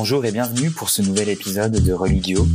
Bonjour 0.00 0.24
et 0.24 0.30
bienvenue 0.30 0.70
pour 0.70 0.90
ce 0.90 1.02
nouvel 1.02 1.28
épisode 1.28 1.72
de 1.72 1.92
Religio. 1.92 2.46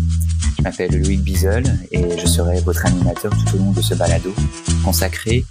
Je 0.58 0.64
m'appelle 0.64 0.97
Loïc 0.97 1.21
Bizel 1.21 1.77
et 1.92 2.17
je 2.17 2.25
serai 2.25 2.62
votre 2.62 2.85
animateur 2.85 3.33
tout 3.33 3.55
au 3.55 3.58
long 3.58 3.71
de 3.71 3.81
ce 3.81 3.96
balado 3.96 4.33
consacré 4.85 5.43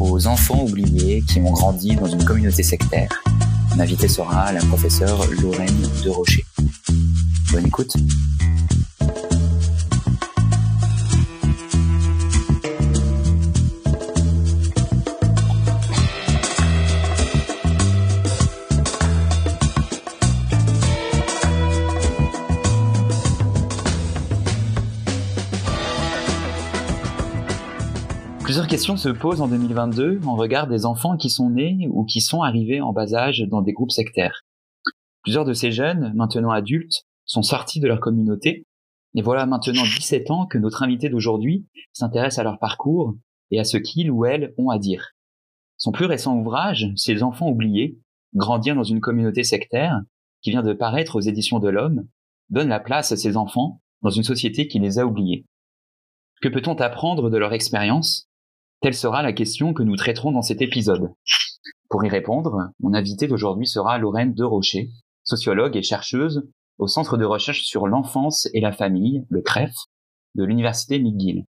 aux 0.00 0.26
enfants 0.26 0.64
oubliés 0.64 1.22
qui 1.28 1.38
ont 1.38 1.52
grandi 1.52 1.94
dans 1.94 2.08
une 2.08 2.24
communauté 2.24 2.64
sectaire. 2.64 3.22
Mon 3.70 3.78
invité 3.78 4.08
sera 4.08 4.50
la 4.50 4.58
professeure 4.58 5.24
Lorraine 5.40 5.88
de 6.04 6.10
Rocher. 6.10 6.44
Bonne 7.52 7.66
écoute. 7.66 7.94
Plusieurs 28.50 28.66
questions 28.66 28.96
se 28.96 29.08
posent 29.08 29.40
en 29.40 29.46
2022 29.46 30.22
en 30.26 30.34
regard 30.34 30.66
des 30.66 30.84
enfants 30.84 31.16
qui 31.16 31.30
sont 31.30 31.50
nés 31.50 31.86
ou 31.92 32.04
qui 32.04 32.20
sont 32.20 32.42
arrivés 32.42 32.80
en 32.80 32.92
bas 32.92 33.14
âge 33.14 33.44
dans 33.48 33.62
des 33.62 33.72
groupes 33.72 33.92
sectaires. 33.92 34.42
Plusieurs 35.22 35.44
de 35.44 35.52
ces 35.52 35.70
jeunes, 35.70 36.12
maintenant 36.16 36.50
adultes, 36.50 37.04
sont 37.26 37.42
sortis 37.42 37.78
de 37.78 37.86
leur 37.86 38.00
communauté, 38.00 38.66
et 39.14 39.22
voilà 39.22 39.46
maintenant 39.46 39.84
17 39.84 40.32
ans 40.32 40.46
que 40.46 40.58
notre 40.58 40.82
invité 40.82 41.08
d'aujourd'hui 41.08 41.68
s'intéresse 41.92 42.40
à 42.40 42.42
leur 42.42 42.58
parcours 42.58 43.14
et 43.52 43.60
à 43.60 43.64
ce 43.64 43.76
qu'ils 43.76 44.10
ou 44.10 44.24
elles 44.24 44.52
ont 44.58 44.70
à 44.70 44.80
dire. 44.80 45.12
Son 45.76 45.92
plus 45.92 46.06
récent 46.06 46.36
ouvrage, 46.36 46.88
Ces 46.96 47.22
enfants 47.22 47.50
oubliés, 47.50 48.00
Grandir 48.34 48.74
dans 48.74 48.82
une 48.82 49.00
communauté 49.00 49.44
sectaire, 49.44 50.00
qui 50.42 50.50
vient 50.50 50.64
de 50.64 50.72
paraître 50.72 51.14
aux 51.14 51.20
éditions 51.20 51.60
de 51.60 51.68
l'Homme, 51.68 52.08
donne 52.48 52.68
la 52.68 52.80
place 52.80 53.12
à 53.12 53.16
ces 53.16 53.36
enfants 53.36 53.80
dans 54.02 54.10
une 54.10 54.24
société 54.24 54.66
qui 54.66 54.80
les 54.80 54.98
a 54.98 55.06
oubliés. 55.06 55.46
Que 56.42 56.48
peut-on 56.48 56.74
apprendre 56.74 57.30
de 57.30 57.38
leur 57.38 57.52
expérience 57.52 58.26
Telle 58.80 58.94
sera 58.94 59.22
la 59.22 59.34
question 59.34 59.74
que 59.74 59.82
nous 59.82 59.96
traiterons 59.96 60.32
dans 60.32 60.42
cet 60.42 60.62
épisode. 60.62 61.12
Pour 61.90 62.04
y 62.04 62.08
répondre, 62.08 62.70
mon 62.80 62.94
invité 62.94 63.26
d'aujourd'hui 63.26 63.66
sera 63.66 63.98
Lorraine 63.98 64.32
De 64.32 64.44
Rocher, 64.44 64.90
sociologue 65.22 65.76
et 65.76 65.82
chercheuse 65.82 66.48
au 66.78 66.86
Centre 66.86 67.18
de 67.18 67.26
recherche 67.26 67.62
sur 67.64 67.86
l'enfance 67.86 68.48
et 68.54 68.60
la 68.60 68.72
famille, 68.72 69.26
le 69.28 69.42
CREF, 69.42 69.74
de 70.34 70.44
l'Université 70.44 70.98
McGill. 70.98 71.44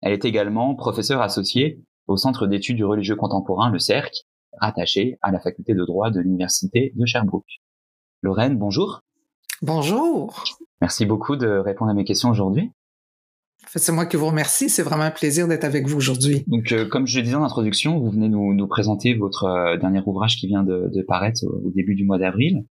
Elle 0.00 0.12
est 0.12 0.24
également 0.24 0.74
professeure 0.74 1.20
associée 1.20 1.82
au 2.06 2.16
Centre 2.16 2.46
d'études 2.46 2.76
du 2.76 2.84
religieux 2.84 3.16
contemporain, 3.16 3.70
le 3.70 3.78
CERC, 3.78 4.24
rattaché 4.58 5.18
à 5.20 5.30
la 5.30 5.40
faculté 5.40 5.74
de 5.74 5.84
droit 5.84 6.10
de 6.10 6.20
l'Université 6.20 6.92
de 6.96 7.04
Sherbrooke. 7.04 7.60
Lorraine, 8.22 8.56
bonjour. 8.56 9.00
Bonjour. 9.60 10.42
Merci 10.80 11.04
beaucoup 11.04 11.36
de 11.36 11.48
répondre 11.48 11.90
à 11.90 11.94
mes 11.94 12.04
questions 12.04 12.30
aujourd'hui. 12.30 12.72
C'est 13.76 13.92
moi 13.92 14.04
qui 14.04 14.16
vous 14.16 14.26
remercie. 14.26 14.68
C'est 14.68 14.82
vraiment 14.82 15.04
un 15.04 15.10
plaisir 15.10 15.48
d'être 15.48 15.64
avec 15.64 15.86
vous 15.86 15.96
aujourd'hui. 15.96 16.44
Donc, 16.46 16.72
euh, 16.72 16.86
comme 16.86 17.06
je 17.06 17.18
le 17.18 17.24
disais 17.24 17.36
en 17.36 17.44
introduction, 17.44 17.98
vous 17.98 18.10
venez 18.10 18.28
nous, 18.28 18.52
nous 18.52 18.66
présenter 18.66 19.14
votre 19.14 19.44
euh, 19.44 19.78
dernier 19.78 20.02
ouvrage 20.04 20.36
qui 20.36 20.46
vient 20.46 20.62
de, 20.62 20.90
de 20.92 21.02
paraître 21.02 21.44
au, 21.46 21.70
début 21.70 21.94
du 21.94 22.04
mois 22.04 22.18
d'avril. 22.18 22.64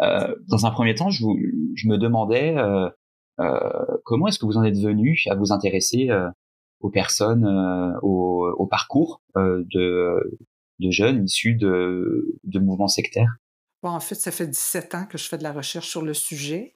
Euh, 0.00 0.34
dans 0.48 0.66
un 0.66 0.70
premier 0.70 0.94
temps, 0.94 1.10
je, 1.10 1.22
vous, 1.22 1.38
je 1.76 1.86
me 1.86 1.98
demandais 1.98 2.56
euh, 2.58 2.88
comment 4.04 4.26
est-ce 4.26 4.40
que 4.40 4.46
vous 4.46 4.56
en 4.56 4.64
êtes 4.64 4.78
venu 4.78 5.20
à 5.28 5.36
vous 5.36 5.52
intéresser 5.52 6.10
aux 6.80 6.90
personnes, 6.90 7.46
au, 8.02 8.46
au, 8.58 8.66
parcours 8.66 9.22
de, 9.36 10.38
de 10.80 10.90
jeunes 10.90 11.24
issus 11.24 11.54
de, 11.54 12.38
de 12.44 12.58
mouvements 12.58 12.88
sectaires? 12.88 13.36
Bon, 13.82 13.90
en 13.90 14.00
fait, 14.00 14.16
ça 14.16 14.30
fait 14.30 14.46
17 14.46 14.94
ans 14.94 15.06
que 15.06 15.16
je 15.16 15.26
fais 15.26 15.38
de 15.38 15.42
la 15.42 15.52
recherche 15.52 15.88
sur 15.88 16.02
le 16.02 16.12
sujet. 16.12 16.74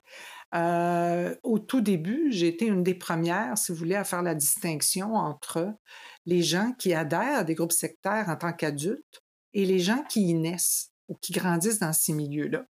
Euh, 0.54 1.34
au 1.42 1.58
tout 1.58 1.80
début, 1.80 2.28
j'ai 2.30 2.48
été 2.48 2.66
une 2.66 2.82
des 2.82 2.94
premières, 2.94 3.58
si 3.58 3.72
vous 3.72 3.78
voulez, 3.78 3.96
à 3.96 4.04
faire 4.04 4.22
la 4.22 4.34
distinction 4.34 5.14
entre 5.14 5.74
les 6.26 6.42
gens 6.42 6.72
qui 6.78 6.94
adhèrent 6.94 7.38
à 7.38 7.44
des 7.44 7.54
groupes 7.54 7.72
sectaires 7.72 8.28
en 8.28 8.36
tant 8.36 8.52
qu'adultes 8.52 9.22
et 9.52 9.64
les 9.64 9.80
gens 9.80 10.02
qui 10.08 10.28
y 10.28 10.34
naissent 10.34 10.92
ou 11.08 11.16
qui 11.20 11.32
grandissent 11.32 11.80
dans 11.80 11.92
ces 11.92 12.12
milieux-là. 12.12 12.64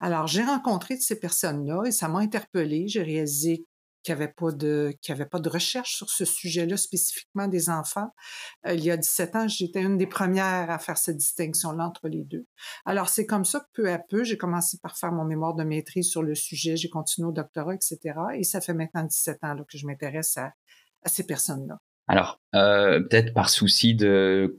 Alors, 0.00 0.26
j'ai 0.26 0.42
rencontré 0.42 0.96
ces 0.96 1.18
personnes-là 1.18 1.84
et 1.86 1.92
ça 1.92 2.08
m'a 2.08 2.18
interpellée. 2.18 2.88
J'ai 2.88 3.02
réalisé 3.02 3.66
qu'il 4.02 4.16
n'y 4.16 4.26
pas 4.28 4.52
de 4.52 4.94
pas 5.30 5.38
de 5.38 5.48
recherche 5.48 5.96
sur 5.96 6.08
ce 6.10 6.24
sujet-là 6.24 6.76
spécifiquement 6.76 7.48
des 7.48 7.68
enfants. 7.68 8.08
Euh, 8.66 8.74
il 8.74 8.84
y 8.84 8.90
a 8.90 8.96
17 8.96 9.36
ans, 9.36 9.48
j'étais 9.48 9.82
une 9.82 9.98
des 9.98 10.06
premières 10.06 10.70
à 10.70 10.78
faire 10.78 10.98
cette 10.98 11.16
distinction-là 11.16 11.86
entre 11.86 12.08
les 12.08 12.24
deux. 12.24 12.46
Alors 12.84 13.08
c'est 13.08 13.26
comme 13.26 13.44
ça 13.44 13.60
que 13.60 13.82
peu 13.82 13.92
à 13.92 13.98
peu, 13.98 14.24
j'ai 14.24 14.36
commencé 14.36 14.78
par 14.82 14.96
faire 14.96 15.12
mon 15.12 15.24
mémoire 15.24 15.54
de 15.54 15.64
maîtrise 15.64 16.08
sur 16.08 16.22
le 16.22 16.34
sujet, 16.34 16.76
j'ai 16.76 16.88
continué 16.88 17.28
au 17.28 17.32
doctorat, 17.32 17.74
etc. 17.74 17.98
Et 18.34 18.44
ça 18.44 18.60
fait 18.60 18.74
maintenant 18.74 19.04
17 19.04 19.38
ans 19.42 19.54
là, 19.54 19.64
que 19.68 19.78
je 19.78 19.86
m'intéresse 19.86 20.36
à, 20.36 20.52
à 21.04 21.08
ces 21.08 21.26
personnes-là. 21.26 21.78
Alors, 22.08 22.40
euh, 22.56 23.00
peut-être 23.02 23.32
par 23.32 23.50
souci 23.50 23.94
de 23.94 24.58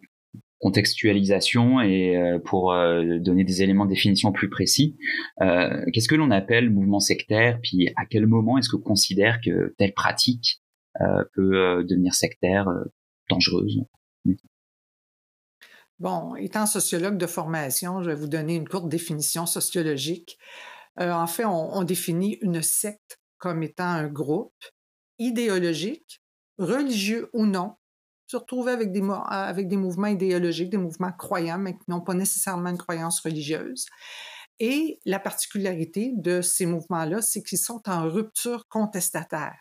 contextualisation 0.61 1.81
et 1.81 2.15
euh, 2.15 2.39
pour 2.39 2.71
euh, 2.71 3.17
donner 3.19 3.43
des 3.43 3.63
éléments 3.63 3.85
de 3.85 3.89
définition 3.89 4.31
plus 4.31 4.49
précis. 4.49 4.95
Euh, 5.41 5.83
qu'est-ce 5.91 6.07
que 6.07 6.15
l'on 6.15 6.31
appelle 6.31 6.69
mouvement 6.69 6.99
sectaire? 6.99 7.59
Puis 7.61 7.89
à 7.97 8.05
quel 8.05 8.27
moment 8.27 8.57
est-ce 8.57 8.69
qu'on 8.69 8.81
considère 8.81 9.41
que 9.43 9.73
telle 9.77 9.93
pratique 9.93 10.61
peut 11.33 11.83
devenir 11.87 12.13
sectaire, 12.13 12.67
dangereuse? 13.29 13.81
Bon, 15.99 16.35
étant 16.35 16.65
sociologue 16.65 17.17
de 17.17 17.27
formation, 17.27 18.03
je 18.03 18.09
vais 18.09 18.15
vous 18.15 18.27
donner 18.27 18.55
une 18.55 18.67
courte 18.67 18.89
définition 18.89 19.45
sociologique. 19.45 20.37
en 20.97 21.27
fait, 21.27 21.45
on, 21.45 21.77
on 21.77 21.83
définit 21.83 22.37
une 22.41 22.61
secte 22.61 23.19
comme 23.37 23.63
étant 23.63 23.85
un 23.85 24.07
groupe 24.07 24.53
idéologique, 25.17 26.21
religieux 26.57 27.29
ou 27.33 27.45
non, 27.45 27.75
se 28.31 28.37
retrouver 28.37 28.71
avec 28.71 28.93
des, 28.93 29.05
avec 29.27 29.67
des 29.67 29.75
mouvements 29.75 30.07
idéologiques, 30.07 30.69
des 30.69 30.77
mouvements 30.77 31.11
croyants, 31.11 31.57
mais 31.57 31.73
qui 31.73 31.83
n'ont 31.89 31.99
pas 31.99 32.13
nécessairement 32.13 32.69
une 32.69 32.77
croyance 32.77 33.19
religieuse. 33.19 33.87
Et 34.59 35.01
la 35.05 35.19
particularité 35.19 36.13
de 36.15 36.41
ces 36.41 36.65
mouvements-là, 36.65 37.21
c'est 37.21 37.43
qu'ils 37.43 37.57
sont 37.57 37.81
en 37.87 38.07
rupture 38.07 38.69
contestataire. 38.69 39.59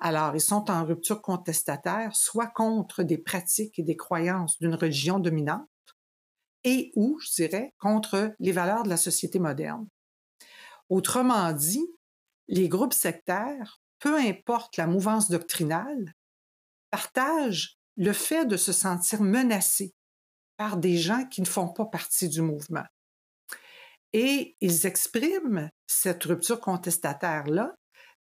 Alors, 0.00 0.34
ils 0.36 0.40
sont 0.40 0.70
en 0.70 0.84
rupture 0.84 1.22
contestataire, 1.22 2.14
soit 2.14 2.48
contre 2.48 3.04
des 3.04 3.16
pratiques 3.16 3.78
et 3.78 3.82
des 3.82 3.96
croyances 3.96 4.58
d'une 4.58 4.74
religion 4.74 5.18
dominante, 5.18 5.66
et 6.64 6.92
ou, 6.94 7.18
je 7.20 7.42
dirais, 7.42 7.74
contre 7.78 8.34
les 8.38 8.52
valeurs 8.52 8.82
de 8.82 8.90
la 8.90 8.98
société 8.98 9.38
moderne. 9.38 9.88
Autrement 10.90 11.52
dit, 11.52 11.86
les 12.48 12.68
groupes 12.68 12.92
sectaires, 12.92 13.80
peu 13.98 14.18
importe 14.18 14.76
la 14.76 14.86
mouvance 14.86 15.30
doctrinale, 15.30 16.14
partagent 16.90 17.77
le 17.98 18.12
fait 18.12 18.46
de 18.46 18.56
se 18.56 18.72
sentir 18.72 19.20
menacé 19.20 19.92
par 20.56 20.76
des 20.76 20.96
gens 20.96 21.24
qui 21.26 21.42
ne 21.42 21.46
font 21.46 21.68
pas 21.68 21.84
partie 21.84 22.28
du 22.28 22.40
mouvement. 22.40 22.84
Et 24.12 24.56
ils 24.60 24.86
expriment 24.86 25.68
cette 25.86 26.24
rupture 26.24 26.60
contestataire-là 26.60 27.74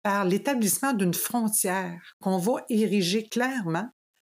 par 0.04 0.26
l'établissement 0.26 0.94
d'une 0.94 1.14
frontière 1.14 2.16
qu'on 2.22 2.38
va 2.38 2.64
ériger 2.70 3.28
clairement 3.28 3.90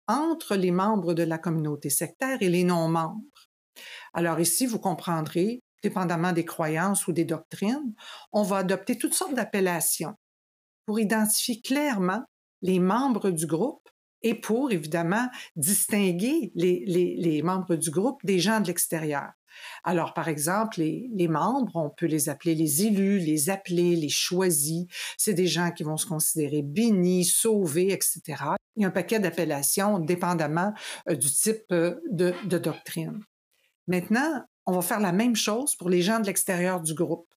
entre 0.08 0.56
les 0.56 0.72
membres 0.72 1.14
de 1.14 1.24
la 1.24 1.38
communauté 1.38 1.90
sectaire 1.90 2.38
et 2.42 2.50
les 2.50 2.64
non-membres. 2.64 3.22
Alors 4.14 4.40
ici, 4.40 4.66
vous 4.66 4.80
comprendrez, 4.80 5.62
dépendamment 5.84 6.34
des 6.34 6.46
croyances 6.46 7.08
ou 7.08 7.14
des 7.14 7.26
doctrines, 7.26 7.94
on 8.34 8.44
va 8.44 8.58
adopter 8.58 8.98
toutes 8.98 9.14
sortes 9.14 9.36
d'appellations 9.36 10.16
pour 10.86 11.00
identifier 11.00 11.62
clairement 11.62 12.24
les 12.62 12.80
membres 12.80 13.30
du 13.30 13.46
groupe 13.46 13.88
et 14.22 14.36
pour, 14.36 14.72
évidemment, 14.72 15.28
distinguer 15.56 16.52
les, 16.56 16.84
les, 16.86 17.42
membres 17.42 17.76
du 17.76 17.90
groupe 17.90 18.20
des 18.24 18.40
gens 18.40 18.60
de 18.60 18.68
l'extérieur. 18.68 19.32
Alors, 19.84 20.14
par 20.14 20.28
exemple, 20.28 20.80
les, 20.80 21.10
les, 21.14 21.28
membres, 21.28 21.76
on 21.76 21.90
peut 21.90 22.06
les 22.06 22.30
appeler 22.30 22.56
les 22.56 22.86
élus, 22.86 23.20
les 23.20 23.50
appeler 23.50 23.96
les 23.96 24.10
choisis. 24.10 24.86
C'est 25.18 25.34
des 25.34 25.48
gens 25.48 25.72
qui 25.72 25.84
vont 25.84 25.98
se 25.98 26.06
considérer 26.06 26.62
bénis, 26.62 27.26
sauvés, 27.26 27.92
etc. 27.92 28.22
Il 28.76 28.84
y 28.84 28.86
a 28.86 28.90
un 28.90 28.92
paquet 28.92 29.20
d'appellations 29.20 30.00
dépendamment 30.00 30.74
euh, 31.10 31.16
du 31.16 31.30
type 31.30 31.66
euh, 31.72 31.96
de 32.12 32.58
doctrine. 32.58 33.20
Maintenant, 33.88 34.44
on 34.70 34.72
va 34.72 34.82
faire 34.82 35.00
la 35.00 35.12
même 35.12 35.36
chose 35.36 35.76
pour 35.76 35.90
les 35.90 36.04
gens 36.04 36.20
de 36.20 36.28
l'extérieur 36.28 36.80
du 36.80 36.94
groupe. 36.94 37.28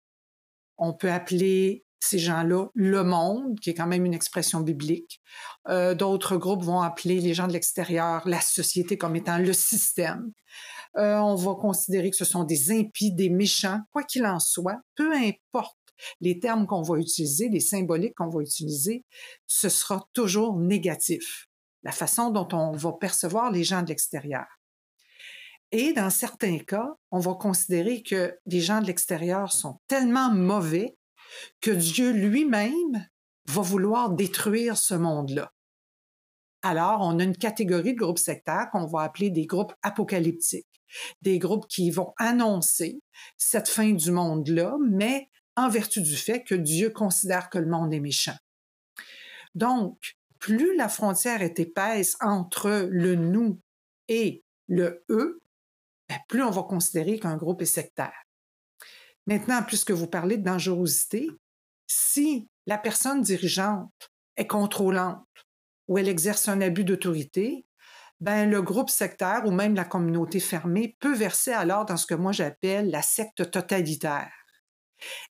On 0.76 0.92
peut 0.92 1.10
appeler 1.10 1.86
ces 2.02 2.18
gens-là 2.18 2.66
le 2.74 3.04
monde, 3.04 3.60
qui 3.60 3.70
est 3.70 3.74
quand 3.74 3.86
même 3.86 4.04
une 4.04 4.14
expression 4.14 4.60
biblique. 4.60 5.20
Euh, 5.68 5.94
D'autres 5.94 6.36
groupes 6.36 6.64
vont 6.64 6.80
appeler 6.80 7.20
les 7.20 7.32
gens 7.32 7.46
de 7.46 7.52
l'extérieur 7.52 8.26
la 8.26 8.40
société 8.40 8.98
comme 8.98 9.14
étant 9.14 9.38
le 9.38 9.52
système. 9.52 10.32
Euh, 10.96 11.16
on 11.18 11.36
va 11.36 11.54
considérer 11.54 12.10
que 12.10 12.16
ce 12.16 12.24
sont 12.24 12.44
des 12.44 12.72
impies, 12.72 13.14
des 13.14 13.30
méchants, 13.30 13.80
quoi 13.92 14.02
qu'il 14.02 14.26
en 14.26 14.40
soit, 14.40 14.80
peu 14.96 15.12
importe 15.14 15.78
les 16.20 16.40
termes 16.40 16.66
qu'on 16.66 16.82
va 16.82 16.98
utiliser, 16.98 17.48
les 17.48 17.60
symboliques 17.60 18.14
qu'on 18.16 18.28
va 18.28 18.42
utiliser, 18.42 19.04
ce 19.46 19.68
sera 19.68 20.04
toujours 20.12 20.58
négatif, 20.58 21.46
la 21.84 21.92
façon 21.92 22.30
dont 22.30 22.48
on 22.52 22.72
va 22.72 22.92
percevoir 22.94 23.52
les 23.52 23.62
gens 23.62 23.82
de 23.82 23.88
l'extérieur. 23.88 24.46
Et 25.70 25.92
dans 25.92 26.10
certains 26.10 26.58
cas, 26.58 26.88
on 27.12 27.20
va 27.20 27.34
considérer 27.34 28.02
que 28.02 28.36
des 28.44 28.60
gens 28.60 28.80
de 28.80 28.86
l'extérieur 28.86 29.52
sont 29.52 29.78
tellement 29.86 30.30
mauvais 30.30 30.96
que 31.60 31.70
Dieu 31.70 32.12
lui-même 32.12 33.06
va 33.46 33.62
vouloir 33.62 34.10
détruire 34.10 34.76
ce 34.76 34.94
monde-là. 34.94 35.52
Alors, 36.62 37.00
on 37.00 37.18
a 37.18 37.24
une 37.24 37.36
catégorie 37.36 37.94
de 37.94 37.98
groupes 37.98 38.18
sectaires 38.18 38.68
qu'on 38.70 38.86
va 38.86 39.02
appeler 39.02 39.30
des 39.30 39.46
groupes 39.46 39.74
apocalyptiques, 39.82 40.82
des 41.20 41.38
groupes 41.38 41.66
qui 41.66 41.90
vont 41.90 42.12
annoncer 42.18 43.00
cette 43.36 43.68
fin 43.68 43.92
du 43.92 44.12
monde-là, 44.12 44.76
mais 44.88 45.28
en 45.56 45.68
vertu 45.68 46.00
du 46.00 46.16
fait 46.16 46.44
que 46.44 46.54
Dieu 46.54 46.90
considère 46.90 47.50
que 47.50 47.58
le 47.58 47.66
monde 47.66 47.92
est 47.92 48.00
méchant. 48.00 48.36
Donc, 49.54 49.98
plus 50.38 50.76
la 50.76 50.88
frontière 50.88 51.42
est 51.42 51.58
épaisse 51.58 52.16
entre 52.20 52.88
le 52.90 53.16
nous 53.16 53.60
et 54.08 54.44
le 54.68 55.04
eux, 55.10 55.40
ben, 56.08 56.18
plus 56.28 56.42
on 56.42 56.50
va 56.50 56.62
considérer 56.62 57.18
qu'un 57.18 57.36
groupe 57.36 57.62
est 57.62 57.66
sectaire. 57.66 58.24
Maintenant, 59.26 59.62
puisque 59.62 59.92
vous 59.92 60.06
parlez 60.06 60.36
de 60.36 60.44
dangerosité, 60.44 61.28
si 61.86 62.48
la 62.66 62.78
personne 62.78 63.22
dirigeante 63.22 64.10
est 64.36 64.46
contrôlante 64.46 65.26
ou 65.88 65.98
elle 65.98 66.08
exerce 66.08 66.48
un 66.48 66.60
abus 66.60 66.84
d'autorité, 66.84 67.66
ben, 68.20 68.48
le 68.48 68.62
groupe 68.62 68.90
sectaire 68.90 69.42
ou 69.46 69.50
même 69.50 69.74
la 69.74 69.84
communauté 69.84 70.38
fermée 70.38 70.96
peut 71.00 71.14
verser 71.14 71.52
alors 71.52 71.84
dans 71.84 71.96
ce 71.96 72.06
que 72.06 72.14
moi 72.14 72.32
j'appelle 72.32 72.90
la 72.90 73.02
secte 73.02 73.50
totalitaire. 73.50 74.32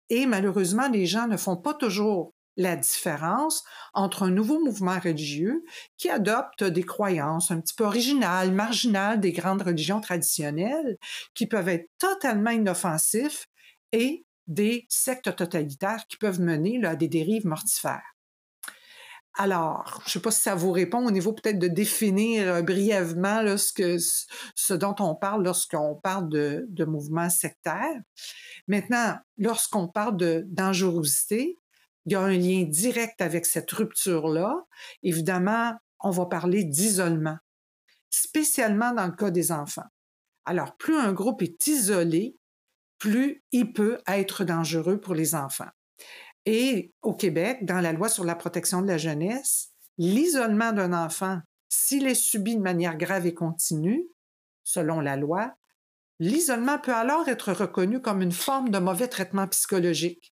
Et 0.09 0.25
malheureusement, 0.25 0.89
les 0.89 1.05
gens 1.05 1.27
ne 1.27 1.37
font 1.37 1.55
pas 1.55 1.73
toujours 1.73 2.33
la 2.57 2.75
différence 2.75 3.63
entre 3.93 4.23
un 4.23 4.29
nouveau 4.29 4.59
mouvement 4.59 4.99
religieux 4.99 5.63
qui 5.97 6.09
adopte 6.09 6.65
des 6.65 6.83
croyances 6.83 7.49
un 7.49 7.61
petit 7.61 7.73
peu 7.73 7.85
originales, 7.85 8.51
marginales 8.51 9.21
des 9.21 9.31
grandes 9.31 9.61
religions 9.61 10.01
traditionnelles, 10.01 10.97
qui 11.33 11.47
peuvent 11.47 11.69
être 11.69 11.89
totalement 11.97 12.51
inoffensifs, 12.51 13.47
et 13.91 14.25
des 14.47 14.85
sectes 14.89 15.35
totalitaires 15.35 16.05
qui 16.07 16.17
peuvent 16.17 16.41
mener 16.41 16.83
à 16.85 16.95
des 16.95 17.07
dérives 17.07 17.45
mortifères. 17.45 18.15
Alors, 19.35 20.01
je 20.03 20.09
ne 20.09 20.11
sais 20.11 20.19
pas 20.19 20.31
si 20.31 20.41
ça 20.41 20.55
vous 20.55 20.71
répond 20.71 21.05
au 21.05 21.11
niveau 21.11 21.31
peut-être 21.31 21.57
de 21.57 21.69
définir 21.69 22.47
euh, 22.47 22.61
brièvement 22.61 23.41
ce, 23.57 24.73
dont 24.73 24.95
on 24.99 25.15
parle 25.15 25.45
lorsqu'on 25.45 25.95
parle 25.95 26.27
de, 26.27 26.65
de 26.67 26.83
mouvements 26.83 27.29
sectaires. 27.29 28.01
Maintenant, 28.67 29.17
lorsqu'on 29.37 29.87
parle 29.87 30.17
de 30.17 30.43
dangerosité, 30.47 31.57
il 32.05 32.11
y 32.11 32.15
a 32.15 32.21
un 32.21 32.37
lien 32.37 32.63
direct 32.63 33.21
avec 33.21 33.45
cette 33.45 33.71
rupture-là. 33.71 34.53
Évidemment, 35.01 35.77
on 36.01 36.09
va 36.09 36.25
parler 36.25 36.63
d'isolement, 36.63 37.37
spécialement 38.09 38.93
dans 38.93 39.05
le 39.05 39.13
cas 39.13 39.31
des 39.31 39.51
enfants. 39.51 39.87
Alors, 40.45 40.75
plus 40.75 40.97
un 40.97 41.13
groupe 41.13 41.41
est 41.41 41.67
isolé, 41.67 42.35
plus 43.01 43.43
il 43.51 43.73
peut 43.73 43.97
être 44.07 44.43
dangereux 44.43 45.01
pour 45.01 45.15
les 45.15 45.33
enfants. 45.33 45.71
Et 46.45 46.93
au 47.01 47.15
Québec, 47.15 47.65
dans 47.65 47.81
la 47.81 47.93
loi 47.93 48.09
sur 48.09 48.23
la 48.23 48.35
protection 48.35 48.83
de 48.83 48.87
la 48.87 48.99
jeunesse, 48.99 49.71
l'isolement 49.97 50.71
d'un 50.71 50.93
enfant, 50.93 51.39
s'il 51.67 52.05
est 52.05 52.13
subi 52.13 52.55
de 52.55 52.61
manière 52.61 52.97
grave 52.97 53.25
et 53.25 53.33
continue, 53.33 54.05
selon 54.63 54.99
la 54.99 55.17
loi, 55.17 55.55
l'isolement 56.19 56.77
peut 56.77 56.93
alors 56.93 57.27
être 57.27 57.53
reconnu 57.53 58.01
comme 58.01 58.21
une 58.21 58.31
forme 58.31 58.69
de 58.69 58.77
mauvais 58.77 59.07
traitement 59.07 59.47
psychologique. 59.47 60.35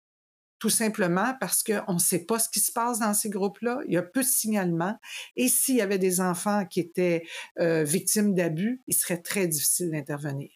Tout 0.58 0.72
simplement 0.72 1.36
parce 1.40 1.62
qu'on 1.62 1.94
ne 1.94 2.00
sait 2.00 2.26
pas 2.26 2.40
ce 2.40 2.50
qui 2.50 2.62
se 2.62 2.72
passe 2.72 2.98
dans 2.98 3.14
ces 3.14 3.30
groupes-là, 3.30 3.82
il 3.86 3.94
y 3.94 3.98
a 3.98 4.02
peu 4.02 4.22
de 4.22 4.28
signalements, 4.28 4.98
et 5.36 5.50
s'il 5.50 5.76
y 5.76 5.82
avait 5.82 6.00
des 6.00 6.20
enfants 6.20 6.66
qui 6.66 6.80
étaient 6.80 7.28
euh, 7.60 7.84
victimes 7.84 8.34
d'abus, 8.34 8.82
il 8.88 8.96
serait 8.96 9.22
très 9.22 9.48
difficile 9.48 9.92
d'intervenir. 9.92 10.50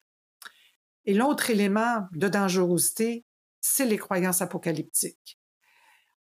Et 1.09 1.15
l'autre 1.15 1.49
élément 1.49 2.03
de 2.11 2.27
dangerosité, 2.27 3.25
c'est 3.61 3.87
les 3.87 3.97
croyances 3.97 4.43
apocalyptiques. 4.43 5.39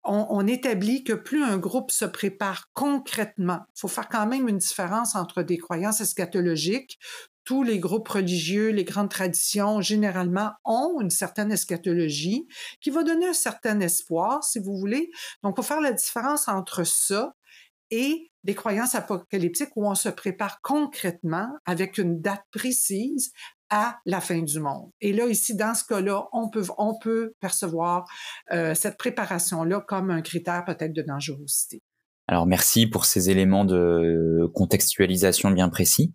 On, 0.04 0.46
établit 0.46 1.02
que 1.02 1.14
plus 1.14 1.42
un 1.42 1.56
groupe 1.56 1.90
se 1.90 2.04
prépare 2.04 2.66
concrètement, 2.74 3.60
il 3.74 3.80
faut 3.80 3.88
faire 3.88 4.10
quand 4.10 4.26
même 4.26 4.48
une 4.48 4.58
différence 4.58 5.14
entre 5.14 5.42
des 5.42 5.56
croyances 5.56 6.02
eschatologiques. 6.02 6.98
Tous 7.44 7.62
les 7.62 7.78
groupes 7.78 8.06
religieux, 8.06 8.68
les 8.68 8.84
grandes 8.84 9.08
traditions, 9.08 9.80
généralement, 9.80 10.52
ont 10.66 11.00
une 11.00 11.08
certaine 11.08 11.52
eschatologie 11.52 12.46
qui 12.82 12.90
va 12.90 13.02
donner 13.02 13.28
un 13.28 13.32
certain 13.32 13.80
espoir, 13.80 14.44
si 14.44 14.58
vous 14.58 14.76
voulez. 14.76 15.10
Donc, 15.42 15.54
il 15.56 15.62
faut 15.62 15.68
faire 15.68 15.80
la 15.80 15.92
différence 15.92 16.48
entre 16.48 16.84
ça 16.84 17.34
et 17.90 18.30
des 18.44 18.54
croyances 18.54 18.94
apocalyptiques 18.94 19.76
où 19.76 19.88
on 19.88 19.94
se 19.94 20.08
prépare 20.08 20.60
concrètement 20.60 21.48
avec 21.64 21.98
une 21.98 22.20
date 22.20 22.44
précise, 22.52 23.32
à 23.70 23.98
la 24.06 24.20
fin 24.20 24.42
du 24.42 24.60
monde. 24.60 24.90
Et 25.00 25.12
là, 25.12 25.26
ici, 25.26 25.56
dans 25.56 25.74
ce 25.74 25.84
cas-là, 25.84 26.28
on 26.32 26.48
peut, 26.48 26.64
on 26.78 26.98
peut 26.98 27.34
percevoir 27.40 28.06
euh, 28.52 28.74
cette 28.74 28.96
préparation-là 28.96 29.80
comme 29.86 30.10
un 30.10 30.22
critère 30.22 30.64
peut-être 30.64 30.92
de 30.92 31.02
dangerosité. 31.02 31.82
Alors, 32.28 32.46
merci 32.46 32.86
pour 32.86 33.04
ces 33.04 33.30
éléments 33.30 33.64
de 33.64 34.50
contextualisation 34.54 35.50
bien 35.50 35.68
précis. 35.68 36.14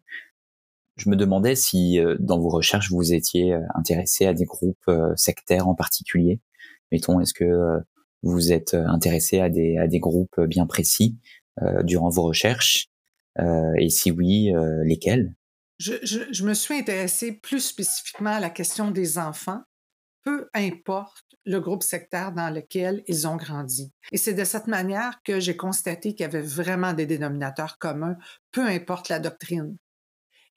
Je 0.97 1.09
me 1.09 1.15
demandais 1.15 1.55
si, 1.55 1.99
euh, 1.99 2.15
dans 2.19 2.39
vos 2.39 2.49
recherches, 2.49 2.91
vous 2.91 3.13
étiez 3.13 3.53
euh, 3.53 3.61
intéressé 3.75 4.25
à 4.25 4.33
des 4.33 4.45
groupes 4.45 4.91
sectaires 5.15 5.67
en 5.67 5.75
particulier. 5.75 6.41
Mettons, 6.91 7.19
est-ce 7.19 7.33
que 7.33 7.79
vous 8.21 8.51
êtes 8.51 8.73
intéressé 8.73 9.39
à 9.39 9.49
des, 9.49 9.77
à 9.77 9.87
des 9.87 9.99
groupes 9.99 10.39
bien 10.41 10.67
précis 10.67 11.17
durant 11.83 12.09
vos 12.09 12.23
recherches? 12.23 12.89
Et 13.79 13.89
si 13.89 14.11
oui, 14.11 14.51
lesquels? 14.83 15.33
Je, 15.81 16.43
me 16.43 16.53
suis 16.53 16.75
intéressée 16.75 17.33
plus 17.33 17.59
spécifiquement 17.59 18.31
à 18.31 18.39
la 18.39 18.49
question 18.49 18.91
des 18.91 19.17
enfants, 19.17 19.61
peu 20.23 20.49
importe 20.53 21.25
le 21.45 21.59
groupe 21.59 21.81
sectaire 21.81 22.31
dans 22.31 22.51
lequel 22.51 23.03
ils 23.07 23.27
ont 23.27 23.35
grandi. 23.35 23.91
Et 24.11 24.17
c'est 24.17 24.35
de 24.35 24.43
cette 24.43 24.67
manière 24.67 25.21
que 25.23 25.39
j'ai 25.39 25.57
constaté 25.57 26.11
qu'il 26.13 26.21
y 26.21 26.25
avait 26.25 26.41
vraiment 26.41 26.93
des 26.93 27.07
dénominateurs 27.07 27.79
communs, 27.79 28.15
peu 28.51 28.65
importe 28.67 29.09
la 29.09 29.19
doctrine. 29.19 29.75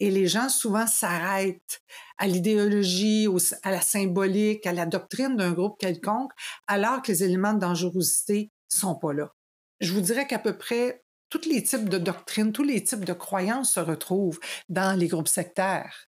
Et 0.01 0.11
les 0.11 0.27
gens 0.27 0.49
souvent 0.49 0.87
s'arrêtent 0.87 1.81
à 2.19 2.27
l'idéologie, 2.27 3.29
à 3.63 3.71
la 3.71 3.81
symbolique, 3.81 4.67
à 4.67 4.73
la 4.73 4.85
doctrine 4.85 5.37
d'un 5.37 5.53
groupe 5.53 5.79
quelconque, 5.79 6.33
alors 6.67 7.01
que 7.01 7.13
les 7.13 7.25
éléments 7.25 7.55
de 7.55 7.61
dangerosité 7.61 8.51
sont 8.69 8.97
pas 8.97 9.13
là. 9.13 9.33
Je 9.81 9.93
vous 9.93 10.01
dirais 10.01 10.27
qu'à 10.27 10.39
peu 10.39 10.59
près 10.59 11.04
tous 11.35 11.49
les 11.49 11.65
types 11.65 11.89
de 11.89 11.99
doctrines, 11.99 12.53
tous 12.53 12.63
les 12.63 12.83
types 12.85 13.05
de 13.05 13.13
croyances 13.13 13.73
se 13.73 13.81
retrouvent 13.81 14.39
dans 14.69 14.97
les 14.97 15.09
groupes 15.09 15.29
sectaires. 15.29 16.09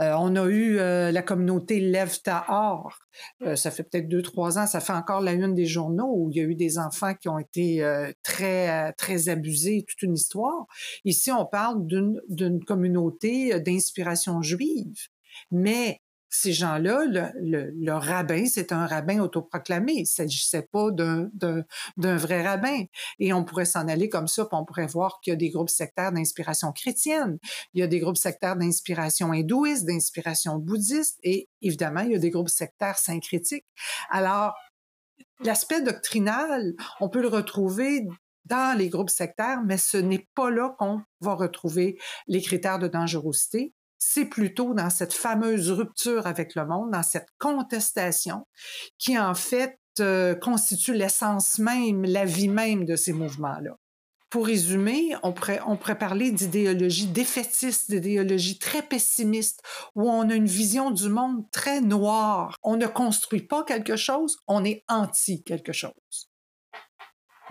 Euh, 0.00 0.14
on 0.18 0.34
a 0.34 0.48
eu 0.48 0.78
euh, 0.78 1.12
la 1.12 1.22
communauté 1.22 1.78
Lève 1.78 2.20
Tahor. 2.20 2.98
Euh, 3.42 3.54
ça 3.54 3.70
fait 3.70 3.84
peut-être 3.84 4.08
deux, 4.08 4.22
trois 4.22 4.58
ans, 4.58 4.66
ça 4.66 4.80
fait 4.80 4.94
encore 4.94 5.20
la 5.20 5.34
une 5.34 5.54
des 5.54 5.66
journaux 5.66 6.12
où 6.16 6.30
il 6.30 6.38
y 6.38 6.40
a 6.40 6.44
eu 6.44 6.56
des 6.56 6.78
enfants 6.78 7.14
qui 7.14 7.28
ont 7.28 7.38
été 7.38 7.84
très, 8.24 8.92
très 8.94 9.28
abusés, 9.28 9.84
toute 9.86 10.02
une 10.02 10.14
histoire. 10.14 10.66
Ici, 11.04 11.30
on 11.30 11.46
parle 11.46 11.86
d'une 11.86 12.64
communauté 12.64 13.60
d'inspiration 13.60 14.42
juive. 14.42 14.96
Mais 15.52 16.00
ces 16.30 16.52
gens-là, 16.52 17.04
le, 17.06 17.92
rabbin, 17.92 18.46
c'est 18.46 18.72
un 18.72 18.86
rabbin 18.86 19.20
autoproclamé. 19.20 19.92
Il 19.94 20.02
ne 20.02 20.06
s'agissait 20.06 20.62
pas 20.62 20.90
d'un 20.92 22.16
vrai 22.16 22.46
rabbin. 22.46 22.84
Et 23.18 23.32
on 23.32 23.44
pourrait 23.44 23.64
s'en 23.64 23.88
aller 23.88 24.08
comme 24.08 24.28
ça, 24.28 24.44
puis 24.44 24.56
on 24.56 24.64
pourrait 24.64 24.86
voir 24.86 25.20
qu'il 25.20 25.32
y 25.32 25.34
a 25.34 25.36
des 25.36 25.50
groupes 25.50 25.68
sectaires 25.68 26.12
d'inspiration 26.12 26.72
chrétienne, 26.72 27.38
il 27.74 27.80
y 27.80 27.82
a 27.82 27.88
des 27.88 27.98
groupes 27.98 28.16
sectaires 28.16 28.56
d'inspiration 28.56 29.32
hindouiste, 29.32 29.86
d'inspiration 29.86 30.58
bouddhiste, 30.58 31.18
et 31.24 31.48
évidemment, 31.62 32.00
il 32.00 32.12
y 32.12 32.16
a 32.16 32.18
des 32.18 32.30
groupes 32.30 32.48
sectaires 32.48 32.98
syncrétiques. 32.98 33.66
Alors, 34.08 34.54
l'aspect 35.40 35.82
doctrinal, 35.82 36.74
on 37.00 37.08
peut 37.08 37.22
le 37.22 37.28
retrouver 37.28 38.06
dans 38.44 38.76
les 38.78 38.88
groupes 38.88 39.10
sectaires, 39.10 39.62
mais 39.64 39.78
ce 39.78 39.96
n'est 39.96 40.28
pas 40.34 40.50
là 40.50 40.74
qu'on 40.78 41.02
va 41.20 41.34
retrouver 41.34 41.98
les 42.28 42.40
critères 42.40 42.78
de 42.78 42.88
dangerosité 42.88 43.74
c'est 44.00 44.24
plutôt 44.24 44.74
dans 44.74 44.90
cette 44.90 45.12
fameuse 45.12 45.70
rupture 45.70 46.26
avec 46.26 46.56
le 46.56 46.66
monde, 46.66 46.90
dans 46.90 47.02
cette 47.02 47.28
contestation, 47.38 48.46
qui 48.98 49.16
en 49.16 49.34
fait 49.34 49.78
euh, 50.00 50.34
constitue 50.34 50.94
l'essence 50.94 51.58
même, 51.58 52.02
la 52.04 52.24
vie 52.24 52.48
même 52.48 52.86
de 52.86 52.96
ces 52.96 53.12
mouvements-là. 53.12 53.76
Pour 54.30 54.46
résumer, 54.46 55.10
on 55.22 55.34
on 55.66 55.76
pourrait 55.76 55.98
parler 55.98 56.30
d'idéologie 56.30 57.08
défaitiste, 57.08 57.90
d'idéologie 57.90 58.58
très 58.58 58.80
pessimiste, 58.80 59.60
où 59.96 60.08
on 60.08 60.30
a 60.30 60.34
une 60.34 60.46
vision 60.46 60.92
du 60.92 61.08
monde 61.08 61.44
très 61.50 61.80
noire. 61.80 62.54
On 62.62 62.76
ne 62.76 62.86
construit 62.86 63.42
pas 63.42 63.64
quelque 63.64 63.96
chose, 63.96 64.38
on 64.46 64.64
est 64.64 64.84
anti 64.88 65.42
quelque 65.42 65.72
chose. 65.72 66.30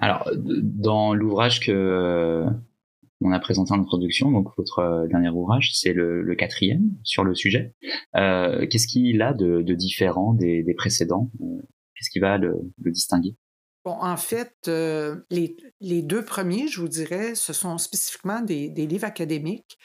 Alors, 0.02 0.30
dans 0.34 1.14
l'ouvrage 1.14 1.60
que 1.60 2.46
on 3.22 3.32
a 3.32 3.40
présenté 3.40 3.74
en 3.74 3.82
introduction, 3.82 4.32
donc 4.32 4.48
votre 4.58 4.80
euh, 4.80 5.08
dernier 5.08 5.30
ouvrage, 5.30 5.72
c'est 5.74 5.94
le, 5.94 6.36
quatrième 6.36 6.92
sur 7.04 7.24
le 7.24 7.36
sujet. 7.36 7.74
Euh, 8.16 8.66
qu'est-ce 8.68 8.88
qu'il 8.88 9.22
a 9.22 9.34
de, 9.34 9.62
différent 9.74 10.34
des, 10.34 10.74
précédents? 10.78 11.32
Euh, 11.42 11.62
Qu'est-ce 11.96 12.12
qui 12.12 12.20
va 12.20 12.38
le, 12.38 12.56
distinguer? 12.78 13.36
Bon, 13.84 13.98
en 14.00 14.16
fait, 14.16 14.54
les, 15.30 16.02
deux 16.02 16.24
premiers, 16.24 16.68
je 16.68 16.80
vous 16.80 16.88
dirais, 16.88 17.36
ce 17.36 17.52
sont 17.52 17.78
spécifiquement 17.78 18.42
des, 18.42 18.70
livres 18.70 19.06
académiques. 19.06 19.78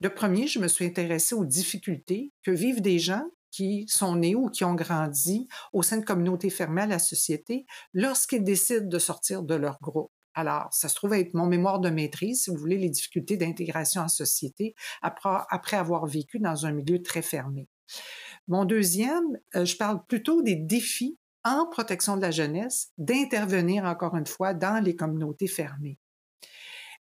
Le 0.00 0.10
premier, 0.10 0.46
je 0.46 0.58
me 0.58 0.68
suis 0.68 0.84
intéressée 0.84 1.34
aux 1.34 1.46
difficultés 1.46 2.32
que 2.42 2.50
vivent 2.50 2.82
des 2.82 2.98
gens 2.98 3.24
qui 3.50 3.86
sont 3.88 4.16
nés 4.16 4.34
ou 4.34 4.50
qui 4.50 4.64
ont 4.64 4.74
grandi 4.74 5.48
au 5.72 5.82
sein 5.82 5.98
de 5.98 6.04
communautés 6.04 6.50
fermées 6.50 6.82
à 6.82 6.86
la 6.86 6.98
société 6.98 7.64
lorsqu'ils 7.94 8.42
décident 8.42 8.88
de 8.88 8.98
sortir 8.98 9.42
de 9.42 9.54
leur 9.54 9.78
groupe. 9.80 10.10
Alors, 10.34 10.68
ça 10.72 10.88
se 10.88 10.94
trouve 10.94 11.14
être 11.14 11.34
mon 11.34 11.46
mémoire 11.46 11.80
de 11.80 11.90
maîtrise, 11.90 12.44
si 12.44 12.50
vous 12.50 12.56
voulez, 12.56 12.78
les 12.78 12.90
difficultés 12.90 13.36
d'intégration 13.36 14.02
en 14.02 14.08
société 14.08 14.74
après, 15.02 15.30
après, 15.50 15.76
avoir 15.76 16.06
vécu 16.06 16.38
dans 16.38 16.66
un 16.66 16.72
milieu 16.72 17.02
très 17.02 17.22
fermé. 17.22 17.68
Mon 18.48 18.64
deuxième, 18.64 19.38
euh, 19.54 19.64
je 19.64 19.76
parle 19.76 20.04
plutôt 20.06 20.42
des 20.42 20.56
défis 20.56 21.18
en 21.44 21.66
protection 21.66 22.16
de 22.16 22.22
la 22.22 22.30
jeunesse 22.30 22.90
d'intervenir 22.98 23.84
encore 23.84 24.16
une 24.16 24.26
fois 24.26 24.54
dans 24.54 24.82
les 24.82 24.96
communautés 24.96 25.46
fermées. 25.46 25.98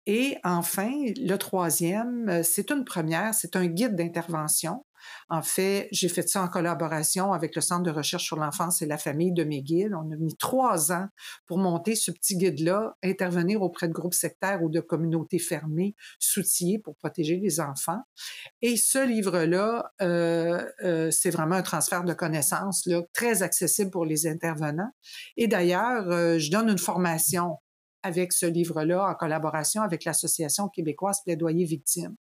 Et 0.05 0.37
enfin, 0.45 0.89
le 1.17 1.35
troisième, 1.35 2.29
euh, 2.29 2.43
c'est 2.43 2.71
une 2.71 2.85
première, 2.85 3.33
c'est 3.33 3.57
un 3.57 3.65
guide 3.65 3.95
d'intervention 3.95 4.85
en 5.29 5.41
fait, 5.41 5.87
j'ai 5.91 6.09
fait 6.09 6.27
ça 6.27 6.41
en 6.41 6.47
collaboration 6.47 7.33
avec 7.33 7.55
le 7.55 7.61
Centre 7.61 7.83
de 7.83 7.91
recherche 7.91 8.23
sur 8.23 8.37
l'enfance 8.37 8.81
et 8.81 8.85
la 8.85 8.97
famille 8.97 9.33
de 9.33 9.43
McGill. 9.43 9.95
On 9.95 10.11
a 10.11 10.15
mis 10.17 10.35
trois 10.35 10.91
ans 10.91 11.07
pour 11.45 11.57
monter 11.57 11.95
ce 11.95 12.11
petit 12.11 12.37
guide-là, 12.37 12.95
intervenir 13.03 13.61
auprès 13.61 13.87
de 13.87 13.93
groupes 13.93 14.13
sectaires 14.13 14.63
ou 14.63 14.69
de 14.69 14.79
communautés 14.79 15.39
fermées, 15.39 15.95
s'outiller 16.19 16.79
pour 16.79 16.95
protéger 16.95 17.37
les 17.37 17.59
enfants. 17.59 18.01
Et 18.61 18.77
ce 18.77 19.05
livre-là, 19.05 19.91
euh, 20.01 20.65
euh, 20.83 21.11
c'est 21.11 21.29
vraiment 21.29 21.55
un 21.55 21.61
transfert 21.61 22.03
de 22.03 22.13
connaissances 22.13 22.87
très 23.13 23.43
accessible 23.43 23.91
pour 23.91 24.05
les 24.05 24.27
intervenants. 24.27 24.91
Et 25.35 25.47
d'ailleurs, 25.47 26.09
euh, 26.09 26.37
je 26.37 26.51
donne 26.51 26.69
une 26.69 26.77
formation 26.77 27.57
avec 28.07 28.33
ce 28.33 28.45
livre-là 28.45 29.09
en 29.09 29.13
collaboration 29.13 29.81
avec 29.81 30.05
l'Association 30.05 30.69
québécoise 30.69 31.21
Plaidoyer 31.23 31.65
Victimes. 31.65 32.15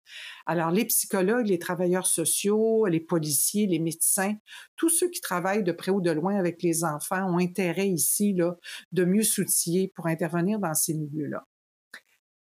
Alors, 0.45 0.71
les 0.71 0.85
psychologues, 0.85 1.47
les 1.47 1.59
travailleurs 1.59 2.07
sociaux, 2.07 2.85
les 2.87 2.99
policiers, 2.99 3.67
les 3.67 3.79
médecins, 3.79 4.35
tous 4.75 4.89
ceux 4.89 5.09
qui 5.09 5.21
travaillent 5.21 5.63
de 5.63 5.71
près 5.71 5.91
ou 5.91 6.01
de 6.01 6.11
loin 6.11 6.35
avec 6.37 6.63
les 6.63 6.83
enfants 6.83 7.25
ont 7.29 7.37
intérêt 7.37 7.89
ici 7.89 8.33
là, 8.33 8.55
de 8.91 9.05
mieux 9.05 9.23
s'outiller 9.23 9.91
pour 9.95 10.07
intervenir 10.07 10.59
dans 10.59 10.73
ces 10.73 10.93
milieux-là. 10.93 11.43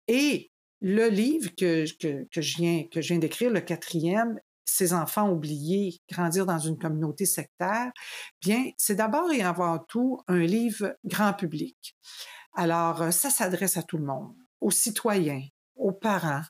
Et 0.09 0.51
le 0.81 1.09
livre 1.09 1.51
que, 1.57 1.85
que, 1.99 2.27
que 2.31 2.41
je 2.41 2.57
viens, 2.57 2.85
que 2.91 3.01
je 3.01 3.09
viens 3.09 3.19
d'écrire, 3.19 3.51
le 3.51 3.61
quatrième, 3.61 4.39
ces 4.69 4.93
enfants 4.93 5.31
oubliés, 5.31 6.01
grandir 6.11 6.47
dans 6.47 6.59
une 6.59 6.79
communauté 6.79 7.27
sectaire, 7.27 7.91
bien, 8.43 8.71
c'est 8.77 8.95
d'abord 8.97 9.31
et 9.33 9.43
avant 9.43 9.79
tout 9.79 10.21
un 10.29 10.41
livre 10.41 10.97
grand 11.05 11.33
public. 11.33 11.97
Alors, 12.55 13.03
euh, 13.03 13.11
ça 13.11 13.31
s'adresse 13.31 13.77
à 13.77 13.83
tout 13.83 13.99
le 13.99 14.05
monde, 14.05 14.37
aux 14.61 14.71
citoyens, 14.71 15.47
aux 15.77 15.93
parents, 15.93 16.43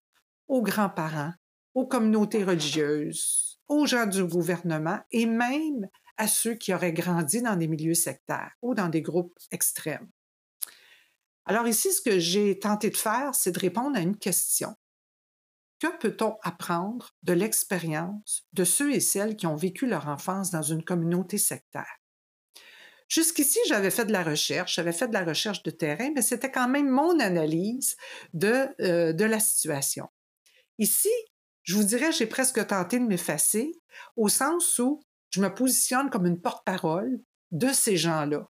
aux 0.46 0.62
grands-parents, 0.62 1.32
aux 1.74 1.86
communautés 1.86 2.44
religieuses, 2.44 3.60
aux 3.68 3.86
gens 3.86 4.06
du 4.06 4.24
gouvernement 4.24 5.00
et 5.10 5.26
même 5.26 5.88
à 6.16 6.26
ceux 6.26 6.54
qui 6.54 6.74
auraient 6.74 6.92
grandi 6.92 7.42
dans 7.42 7.56
des 7.56 7.68
milieux 7.68 7.94
sectaires 7.94 8.52
ou 8.62 8.74
dans 8.74 8.88
des 8.88 9.02
groupes 9.02 9.38
extrêmes. 9.50 10.08
Alors 11.44 11.66
ici, 11.66 11.92
ce 11.92 12.02
que 12.02 12.18
j'ai 12.18 12.58
tenté 12.58 12.90
de 12.90 12.96
faire, 12.96 13.34
c'est 13.34 13.52
de 13.52 13.58
répondre 13.58 13.96
à 13.96 14.00
une 14.00 14.18
question. 14.18 14.74
Que 15.78 15.96
peut-on 15.98 16.36
apprendre 16.42 17.14
de 17.22 17.32
l'expérience 17.32 18.46
de 18.52 18.64
ceux 18.64 18.92
et 18.92 19.00
celles 19.00 19.36
qui 19.36 19.46
ont 19.46 19.56
vécu 19.56 19.86
leur 19.86 20.08
enfance 20.08 20.50
dans 20.50 20.62
une 20.62 20.82
communauté 20.82 21.38
sectaire? 21.38 22.00
Jusqu'ici, 23.08 23.58
j'avais 23.66 23.90
fait 23.90 24.04
de 24.04 24.12
la 24.12 24.22
recherche, 24.22 24.74
j'avais 24.74 24.92
fait 24.92 25.08
de 25.08 25.14
la 25.14 25.24
recherche 25.24 25.62
de 25.62 25.70
terrain, 25.70 26.10
mais 26.14 26.20
c'était 26.20 26.50
quand 26.50 26.68
même 26.68 26.88
mon 26.88 27.18
analyse 27.20 27.96
de, 28.34 28.68
euh, 28.82 29.14
de 29.14 29.24
la 29.24 29.40
situation. 29.40 30.08
Ici, 30.78 31.10
je 31.62 31.74
vous 31.74 31.84
dirais, 31.84 32.12
j'ai 32.12 32.26
presque 32.26 32.66
tenté 32.66 32.98
de 32.98 33.06
m'effacer 33.06 33.72
au 34.16 34.28
sens 34.28 34.78
où 34.78 35.00
je 35.30 35.40
me 35.40 35.52
positionne 35.52 36.10
comme 36.10 36.26
une 36.26 36.40
porte-parole 36.40 37.18
de 37.50 37.68
ces 37.72 37.96
gens-là. 37.96 38.46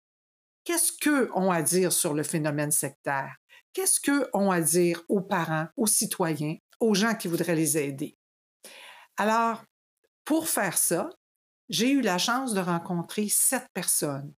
Qu'est-ce 0.64 0.92
qu'eux 1.00 1.30
ont 1.34 1.50
à 1.50 1.62
dire 1.62 1.92
sur 1.92 2.14
le 2.14 2.22
phénomène 2.22 2.72
sectaire? 2.72 3.36
Qu'est-ce 3.74 4.00
qu'eux 4.00 4.28
ont 4.32 4.50
à 4.50 4.62
dire 4.62 5.02
aux 5.08 5.20
parents, 5.20 5.68
aux 5.76 5.86
citoyens, 5.86 6.56
aux 6.80 6.94
gens 6.94 7.14
qui 7.14 7.28
voudraient 7.28 7.54
les 7.54 7.76
aider? 7.76 8.16
Alors, 9.18 9.62
pour 10.24 10.48
faire 10.48 10.76
ça, 10.76 11.10
j'ai 11.68 11.90
eu 11.90 12.00
la 12.00 12.18
chance 12.18 12.54
de 12.54 12.60
rencontrer 12.60 13.28
sept 13.28 13.66
personnes 13.74 14.32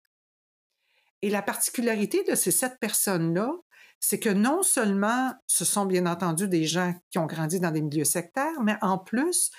et 1.22 1.30
la 1.30 1.42
particularité 1.42 2.22
de 2.24 2.34
ces 2.34 2.50
sept 2.50 2.78
personnes-là, 2.80 3.52
c'est 4.00 4.20
que 4.20 4.28
non 4.28 4.62
seulement 4.62 5.32
ce 5.46 5.64
sont 5.64 5.86
bien 5.86 6.06
entendu 6.06 6.48
des 6.48 6.64
gens 6.64 6.94
qui 7.10 7.18
ont 7.18 7.26
grandi 7.26 7.58
dans 7.58 7.72
des 7.72 7.82
milieux 7.82 8.04
sectaires, 8.04 8.62
mais 8.62 8.76
en 8.80 8.98
plus, 8.98 9.50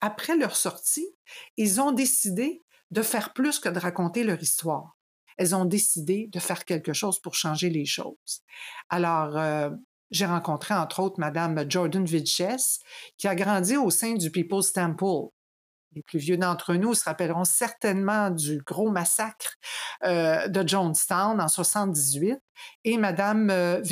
après 0.00 0.36
leur 0.36 0.56
sortie, 0.56 1.06
ils 1.56 1.80
ont 1.80 1.92
décidé 1.92 2.62
de 2.90 3.02
faire 3.02 3.32
plus 3.32 3.58
que 3.58 3.68
de 3.68 3.78
raconter 3.78 4.24
leur 4.24 4.40
histoire. 4.42 4.96
Elles 5.38 5.54
ont 5.54 5.64
décidé 5.64 6.28
de 6.32 6.38
faire 6.38 6.64
quelque 6.64 6.92
chose 6.92 7.20
pour 7.20 7.34
changer 7.34 7.70
les 7.70 7.86
choses. 7.86 8.42
Alors, 8.90 9.36
euh, 9.36 9.70
j'ai 10.10 10.26
rencontré 10.26 10.74
entre 10.74 11.00
autres 11.00 11.18
Madame 11.18 11.64
Jordan 11.68 12.04
Vidches, 12.04 12.80
qui 13.16 13.28
a 13.28 13.34
grandi 13.34 13.76
au 13.76 13.90
sein 13.90 14.14
du 14.14 14.30
People's 14.30 14.72
Temple, 14.72 15.30
les 15.94 16.02
plus 16.02 16.18
vieux 16.18 16.36
d'entre 16.36 16.74
nous 16.74 16.94
se 16.94 17.04
rappelleront 17.04 17.44
certainement 17.44 18.30
du 18.30 18.58
gros 18.58 18.90
massacre 18.90 19.54
euh, 20.04 20.48
de 20.48 20.66
Jonestown 20.66 21.40
en 21.40 21.48
78. 21.48 22.38
Et 22.84 22.96
Madame 22.98 23.50
euh, 23.50 23.82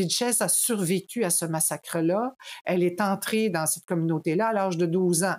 a 0.40 0.49
survécu 0.49 1.25
à 1.25 1.30
ce 1.30 1.45
massacre-là. 1.45 2.35
Elle 2.64 2.83
est 2.83 3.00
entrée 3.00 3.50
dans 3.50 3.66
cette 3.66 3.85
communauté-là 3.85 4.49
à 4.49 4.52
l'âge 4.52 4.76
de 4.76 4.87
12 4.87 5.25
ans. 5.25 5.37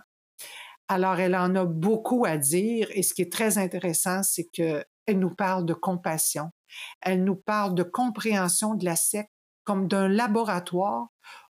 Alors, 0.87 1.19
elle 1.19 1.35
en 1.35 1.55
a 1.55 1.65
beaucoup 1.65 2.25
à 2.25 2.37
dire. 2.37 2.89
Et 2.91 3.03
ce 3.03 3.13
qui 3.13 3.21
est 3.21 3.31
très 3.31 3.57
intéressant, 3.57 4.23
c'est 4.23 4.45
qu'elle 4.45 4.85
nous 5.07 5.33
parle 5.33 5.65
de 5.65 5.73
compassion. 5.73 6.49
Elle 7.01 7.23
nous 7.23 7.35
parle 7.35 7.75
de 7.75 7.83
compréhension 7.83 8.75
de 8.75 8.85
la 8.85 8.95
secte 8.95 9.31
comme 9.63 9.87
d'un 9.87 10.07
laboratoire 10.07 11.07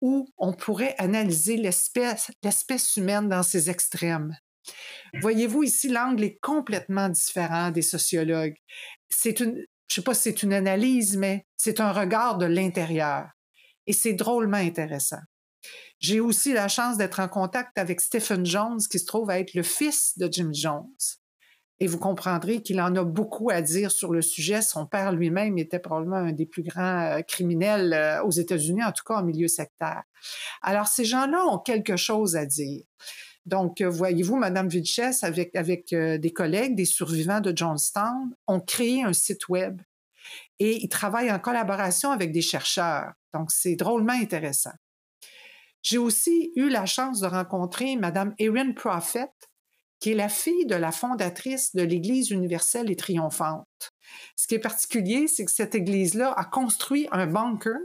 où 0.01 0.27
on 0.38 0.51
pourrait 0.51 0.96
analyser 0.98 1.58
l'espèce, 1.58 2.31
l'espèce 2.43 2.98
humaine 2.98 3.29
dans 3.29 3.43
ses 3.43 3.70
extrêmes. 3.70 4.36
Voyez-vous, 5.22 5.63
ici, 5.63 5.89
l'angle 5.89 6.24
est 6.24 6.39
complètement 6.41 7.10
différent 7.10 7.72
des 7.72 7.82
sociologues. 7.82 8.56
C'est 9.10 9.39
une, 9.39 9.65
je 9.89 9.96
sais 9.96 10.01
pas 10.01 10.13
si 10.13 10.24
c'est 10.24 10.44
une 10.44 10.53
analyse, 10.53 11.18
mais 11.18 11.46
c'est 11.58 11.80
un 11.80 11.91
regard 11.91 12.38
de 12.38 12.46
l'intérieur. 12.46 13.27
Et 13.88 13.94
c'est 13.94 14.13
drôlement 14.13 14.58
intéressant. 14.58 15.22
J'ai 16.00 16.20
aussi 16.20 16.53
la 16.53 16.68
chance 16.68 16.98
d'être 16.98 17.20
en 17.20 17.27
contact 17.27 17.77
avec 17.77 18.01
Stephen 18.01 18.46
Jones, 18.46 18.80
qui 18.89 19.00
se 19.00 19.06
trouve 19.06 19.30
à 19.30 19.39
être 19.39 19.53
le 19.53 19.63
fils 19.63 20.18
de 20.18 20.30
Jim 20.32 20.50
Jones. 20.53 20.88
Et 21.80 21.88
vous 21.88 21.98
comprendrez 21.98 22.62
qu'il 22.62 22.80
en 22.80 22.96
a 22.96 23.03
beaucoup 23.03 23.50
à 23.50 23.62
dire 23.62 23.91
sur 23.91 24.13
le 24.13 24.22
sujet. 24.22 24.62
Son 24.62 24.86
père 24.86 25.12
lui-même 25.12 25.58
était 25.58 25.80
probablement 25.80 26.18
un 26.18 26.32
des 26.32 26.46
plus 26.46 26.62
grands 26.62 27.01
euh, 27.01 27.22
criminels 27.22 27.94
euh, 27.94 28.24
aux 28.24 28.30
États-Unis, 28.30 28.84
en 28.84 28.91
tout 28.91 29.03
cas 29.03 29.15
en 29.15 29.24
milieu 29.24 29.48
sectaire. 29.48 30.03
Alors, 30.62 30.88
ces 30.88 31.06
gens-là 31.06 31.44
ont 31.48 31.58
quelque 31.58 31.98
chose 31.98 32.36
à 32.36 32.46
dire. 32.46 32.84
Donc, 33.45 33.81
euh, 33.81 33.89
voyez-vous, 33.89 34.36
Madame 34.36 34.67
Vilches, 34.67 35.24
avec, 35.24 35.55
avec 35.55 35.93
euh, 35.93 36.17
des 36.17 36.31
collègues, 36.31 36.75
des 36.75 36.86
survivants 36.86 37.41
de 37.41 37.55
Johnstown, 37.55 38.36
ont 38.48 38.60
créé 38.60 39.03
un 39.03 39.13
site 39.13 39.50
web 39.50 39.81
et 40.60 40.83
ils 40.83 40.89
travaillent 40.89 41.31
en 41.31 41.39
collaboration 41.39 42.12
avec 42.12 42.31
des 42.31 42.41
chercheurs. 42.41 43.13
Donc, 43.33 43.51
c'est 43.51 43.75
drôlement 43.75 44.13
intéressant. 44.13 44.74
J'ai 45.81 45.98
aussi 45.98 46.51
eu 46.55 46.69
la 46.69 46.86
chance 46.86 47.21
de 47.21 47.27
rencontrer 47.27 47.95
Madame 47.95 48.36
Erin 48.38 48.71
Prophet, 48.74 49.31
qui 50.00 50.12
est 50.12 50.15
la 50.15 50.29
fille 50.29 50.65
de 50.65 50.75
la 50.75 50.91
fondatrice 50.91 51.75
de 51.75 51.81
l'Église 51.81 52.29
universelle 52.29 52.91
et 52.91 52.95
triomphante. 52.95 53.91
Ce 54.36 54.48
qui 54.48 54.55
est 54.55 54.60
particulier, 54.60 55.27
c'est 55.27 55.45
que 55.45 55.51
cette 55.51 55.75
Église-là 55.75 56.33
a 56.36 56.45
construit 56.45 57.07
un 57.12 57.25
bunker 57.25 57.77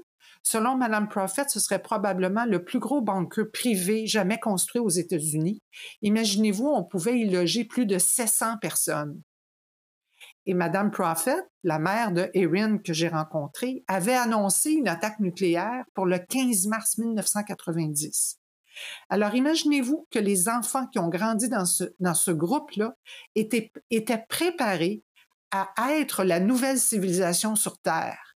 Selon 0.42 0.76
Mme 0.76 1.08
Prophet, 1.08 1.48
ce 1.48 1.58
serait 1.58 1.82
probablement 1.82 2.44
le 2.44 2.64
plus 2.64 2.78
gros 2.78 3.00
bunker 3.00 3.50
privé 3.52 4.06
jamais 4.06 4.38
construit 4.38 4.80
aux 4.80 4.88
États-Unis. 4.88 5.60
Imaginez-vous, 6.02 6.68
on 6.68 6.84
pouvait 6.84 7.18
y 7.18 7.28
loger 7.28 7.64
plus 7.64 7.84
de 7.84 7.98
700 7.98 8.58
personnes. 8.58 9.20
Et 10.46 10.54
Mme 10.54 10.92
Prophet, 10.92 11.36
la 11.64 11.80
mère 11.80 12.12
de 12.12 12.30
Erin 12.32 12.78
que 12.78 12.92
j'ai 12.92 13.08
rencontrée, 13.08 13.82
avait 13.88 14.14
annoncé 14.14 14.70
une 14.70 14.86
attaque 14.86 15.18
nucléaire 15.18 15.84
pour 15.94 16.06
le 16.06 16.18
15 16.18 16.68
mars 16.68 16.98
1990. 16.98 18.38
Alors 19.08 19.34
imaginez-vous 19.34 20.06
que 20.10 20.18
les 20.20 20.48
enfants 20.48 20.86
qui 20.86 20.98
ont 21.00 21.08
grandi 21.08 21.48
dans 21.48 21.64
ce, 21.64 22.30
groupe-là 22.30 22.94
étaient 23.34 24.26
préparés 24.28 25.02
à 25.50 25.92
être 25.92 26.22
la 26.22 26.38
nouvelle 26.38 26.78
civilisation 26.78 27.56
sur 27.56 27.78
Terre 27.78 28.35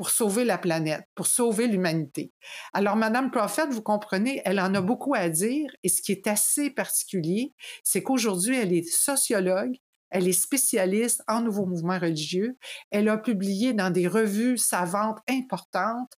pour 0.00 0.08
sauver 0.08 0.46
la 0.46 0.56
planète, 0.56 1.04
pour 1.14 1.26
sauver 1.26 1.66
l'humanité. 1.66 2.32
Alors, 2.72 2.96
Madame 2.96 3.30
Prophet, 3.30 3.66
vous 3.66 3.82
comprenez, 3.82 4.40
elle 4.46 4.58
en 4.58 4.74
a 4.74 4.80
beaucoup 4.80 5.12
à 5.14 5.28
dire 5.28 5.70
et 5.82 5.90
ce 5.90 6.00
qui 6.00 6.10
est 6.10 6.26
assez 6.26 6.70
particulier, 6.70 7.52
c'est 7.84 8.02
qu'aujourd'hui, 8.02 8.56
elle 8.56 8.72
est 8.72 8.90
sociologue, 8.90 9.76
elle 10.08 10.26
est 10.26 10.32
spécialiste 10.32 11.22
en 11.28 11.42
nouveaux 11.42 11.66
mouvements 11.66 11.98
religieux. 11.98 12.56
Elle 12.90 13.10
a 13.10 13.18
publié 13.18 13.74
dans 13.74 13.90
des 13.90 14.08
revues 14.08 14.56
savantes 14.56 15.18
importantes. 15.28 16.14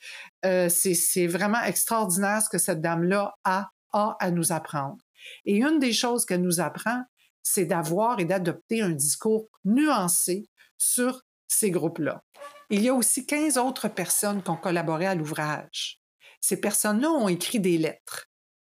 Euh, 0.45 0.69
c'est 0.69 1.27
vraiment 1.27 1.63
extraordinaire 1.63 2.43
ce 2.43 2.51
que 2.51 2.59
cette 2.59 2.83
dame-là 2.83 3.33
a 3.45 3.71
a 3.95 4.15
à 4.21 4.31
nous 4.31 4.53
apprendre. 4.53 4.99
Et 5.47 5.57
une 5.57 5.79
des 5.79 5.95
choses 5.95 6.27
qu'elle 6.27 6.43
nous 6.43 6.61
apprend, 6.61 7.03
c'est 7.43 7.65
d'avoir 7.65 8.21
et 8.21 8.27
d'adopter 8.27 8.83
un 8.83 8.91
discours 8.91 9.49
nuancé 9.65 10.51
sur 10.77 11.23
ces 11.49 11.71
groupes-là. 11.71 12.23
Il 12.73 12.83
y 12.83 12.89
a 12.89 12.95
aussi 12.95 13.27
15 13.27 13.59
autres 13.59 13.89
personnes 13.89 14.45
qui 14.45 14.50
ont 14.50 14.57
collaboré 14.57 15.05
à 15.05 15.17
l'ouvrage. 15.17 16.00
Ces 16.41 16.61
personnes-là 16.61 17.11
ont 17.11 17.27
écrit 17.27 17.59
des 17.59 17.77
lettres, 17.77 18.31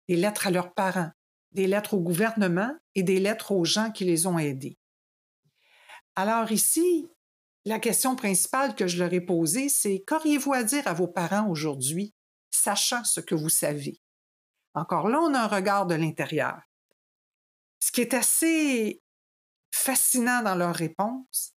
des 0.10 0.16
lettres 0.16 0.48
à 0.48 0.52
leurs 0.52 0.74
parents, 0.74 1.12
des 1.52 1.68
lettres 1.68 1.94
au 1.94 2.00
gouvernement 2.00 2.76
et 2.96 3.04
des 3.04 3.20
lettres 3.20 3.52
aux 3.52 3.66
gens 3.66 3.92
qui 3.92 4.04
les 4.04 4.26
ont 4.26 4.40
aidés. 4.40 4.80
Alors 6.16 6.52
ici, 6.52 7.08
la 7.66 7.80
question 7.80 8.16
principale 8.16 8.76
que 8.76 8.88
je 8.88 8.98
leur 8.98 9.14
ai 9.14 9.22
posée, 9.22 9.70
c'est 9.70 10.04
qu'auriez-vous 10.08 10.54
à 10.54 10.64
dire 10.64 10.88
à 10.88 10.94
vos 10.94 11.08
parents 11.08 11.48
aujourd'hui, 11.48 12.16
sachant 12.50 13.04
ce 13.04 13.20
que 13.20 13.36
vous 13.36 13.50
savez? 13.50 14.02
Encore 14.74 15.08
là, 15.08 15.20
on 15.22 15.36
a 15.36 15.42
un 15.42 15.48
regard 15.48 15.86
de 15.86 15.94
l'intérieur. 15.94 16.60
Ce 17.80 17.92
qui 17.92 18.02
est 18.02 18.16
assez 18.16 19.04
fascinant 19.72 20.42
dans 20.42 20.56
leurs 20.56 20.76
réponses, 20.76 21.54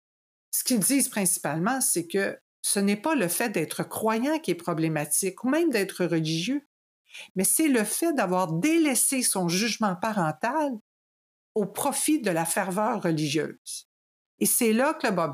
ce 0.54 0.62
qu'ils 0.62 0.78
disent 0.78 1.08
principalement, 1.08 1.80
c'est 1.80 2.06
que 2.06 2.38
ce 2.62 2.78
n'est 2.78 2.96
pas 2.96 3.16
le 3.16 3.26
fait 3.26 3.48
d'être 3.48 3.82
croyant 3.82 4.38
qui 4.38 4.52
est 4.52 4.54
problématique 4.54 5.42
ou 5.42 5.48
même 5.48 5.70
d'être 5.70 6.04
religieux, 6.04 6.64
mais 7.34 7.42
c'est 7.42 7.66
le 7.66 7.82
fait 7.82 8.12
d'avoir 8.12 8.52
délaissé 8.52 9.22
son 9.22 9.48
jugement 9.48 9.96
parental 9.96 10.70
au 11.56 11.66
profit 11.66 12.20
de 12.20 12.30
la 12.30 12.44
ferveur 12.44 13.02
religieuse. 13.02 13.88
Et 14.38 14.46
c'est 14.46 14.72
là 14.72 14.94
que 14.94 15.08
le 15.08 15.12
bas. 15.12 15.28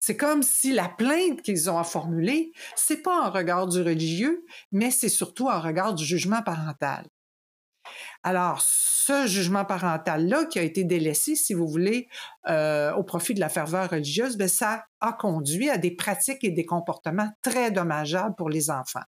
C'est 0.00 0.16
comme 0.16 0.42
si 0.42 0.72
la 0.72 0.88
plainte 0.88 1.42
qu'ils 1.42 1.68
ont 1.68 1.78
à 1.78 1.84
formuler, 1.84 2.52
c'est 2.74 3.02
pas 3.02 3.20
en 3.20 3.30
regard 3.30 3.66
du 3.66 3.82
religieux, 3.82 4.46
mais 4.72 4.90
c'est 4.90 5.10
surtout 5.10 5.48
en 5.48 5.60
regard 5.60 5.92
du 5.92 6.06
jugement 6.06 6.42
parental. 6.42 7.06
Alors, 8.22 8.62
ce 9.06 9.26
jugement 9.28 9.64
parental-là 9.64 10.46
qui 10.46 10.58
a 10.58 10.62
été 10.62 10.82
délaissé, 10.82 11.36
si 11.36 11.54
vous 11.54 11.68
voulez, 11.68 12.08
euh, 12.48 12.92
au 12.94 13.04
profit 13.04 13.34
de 13.34 13.40
la 13.40 13.48
ferveur 13.48 13.90
religieuse, 13.90 14.36
bien, 14.36 14.48
ça 14.48 14.84
a 15.00 15.12
conduit 15.12 15.70
à 15.70 15.78
des 15.78 15.92
pratiques 15.92 16.42
et 16.42 16.50
des 16.50 16.66
comportements 16.66 17.30
très 17.40 17.70
dommageables 17.70 18.34
pour 18.34 18.50
les 18.50 18.68
enfants. 18.68 19.04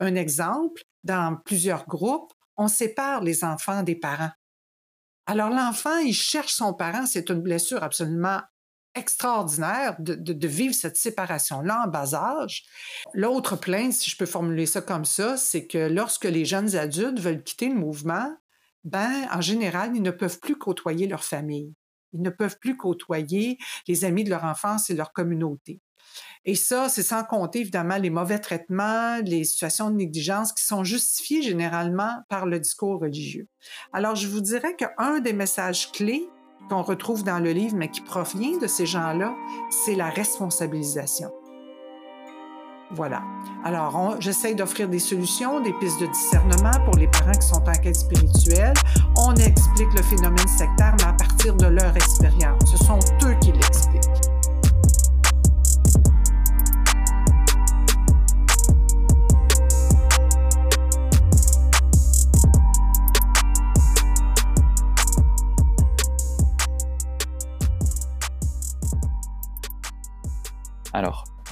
Un 0.00 0.14
exemple, 0.14 0.82
dans 1.04 1.36
plusieurs 1.44 1.86
groupes, 1.86 2.32
on 2.56 2.68
sépare 2.68 3.20
les 3.22 3.44
enfants 3.44 3.82
des 3.82 3.96
parents. 3.96 4.32
Alors 5.26 5.50
l'enfant, 5.50 5.98
il 5.98 6.14
cherche 6.14 6.54
son 6.54 6.72
parent, 6.72 7.04
c'est 7.04 7.28
une 7.28 7.42
blessure 7.42 7.82
absolument 7.82 8.40
extraordinaire 8.94 9.96
de, 9.98 10.46
vivre 10.46 10.74
cette 10.74 10.96
séparation-là 10.96 11.84
en 11.84 11.88
bas 11.88 12.14
âge. 12.14 12.64
L'autre 13.12 13.56
plainte, 13.56 13.92
si 13.92 14.10
je 14.10 14.16
peux 14.16 14.26
formuler 14.26 14.66
ça 14.66 14.80
comme 14.80 15.04
ça, 15.04 15.36
c'est 15.36 15.66
que 15.66 15.78
lorsque 15.78 16.24
les 16.24 16.44
jeunes 16.44 16.76
adultes 16.76 17.20
veulent 17.20 17.42
quitter 17.42 17.68
le 17.68 17.74
mouvement, 17.74 18.34
ben, 18.84 19.26
en 19.32 19.40
général, 19.40 19.92
ils 19.94 20.02
ne 20.02 20.10
peuvent 20.10 20.40
plus 20.40 20.56
côtoyer 20.56 21.06
leur 21.06 21.24
famille. 21.24 21.74
Ils 22.12 22.22
ne 22.22 22.30
peuvent 22.30 22.58
plus 22.58 22.76
côtoyer 22.76 23.58
les 23.88 24.04
amis 24.04 24.24
de 24.24 24.30
leur 24.30 24.44
enfance 24.44 24.90
et 24.90 24.94
leur 24.94 25.12
communauté. 25.12 25.80
Et 26.44 26.54
ça, 26.54 26.88
c'est 26.88 27.02
sans 27.02 27.24
compter 27.24 27.60
évidemment 27.60 27.96
les 27.96 28.10
mauvais 28.10 28.38
traitements, 28.38 29.18
les 29.24 29.44
situations 29.44 29.90
de 29.90 29.96
négligence 29.96 30.52
qui 30.52 30.64
sont 30.64 30.84
justifiées 30.84 31.42
généralement 31.42 32.12
par 32.28 32.46
le 32.46 32.58
discours 32.58 33.00
religieux. 33.00 33.48
Alors, 33.92 34.16
je 34.16 34.26
vous 34.26 34.40
dirais 34.40 34.74
qu'un 34.76 35.20
des 35.20 35.32
messages 35.32 35.92
clés 35.92 36.28
qu'on 36.68 36.82
retrouve 36.82 37.24
dans 37.24 37.38
le 37.38 37.52
livre, 37.52 37.76
mais 37.76 37.90
qui 37.90 38.00
provient 38.00 38.58
de 38.58 38.66
ces 38.66 38.86
gens-là, 38.86 39.34
c'est 39.70 39.94
la 39.94 40.10
responsabilisation. 40.10 41.30
Voilà. 42.94 43.22
Alors, 43.64 44.16
j'essaye 44.18 44.54
d'offrir 44.54 44.88
des 44.88 44.98
solutions, 44.98 45.60
des 45.60 45.72
pistes 45.74 46.00
de 46.00 46.06
discernement 46.06 46.84
pour 46.84 46.96
les 46.96 47.06
parents 47.06 47.32
qui 47.32 47.46
sont 47.46 47.62
en 47.66 47.72
quête 47.72 47.96
spirituelle. 47.96 48.74
On 49.16 49.34
explique 49.36 49.92
le 49.94 50.02
phénomène 50.02 50.48
sectaire, 50.48 50.94
mais 50.98 51.06
à 51.06 51.12
partir 51.12 51.54
de 51.54 51.66
leur 51.66 51.96
expérience. 51.96 52.60
Ce 52.70 52.76
sont 52.84 52.98
eux 53.24 53.34
qui 53.40 53.52
l'expliquent. 53.52 54.31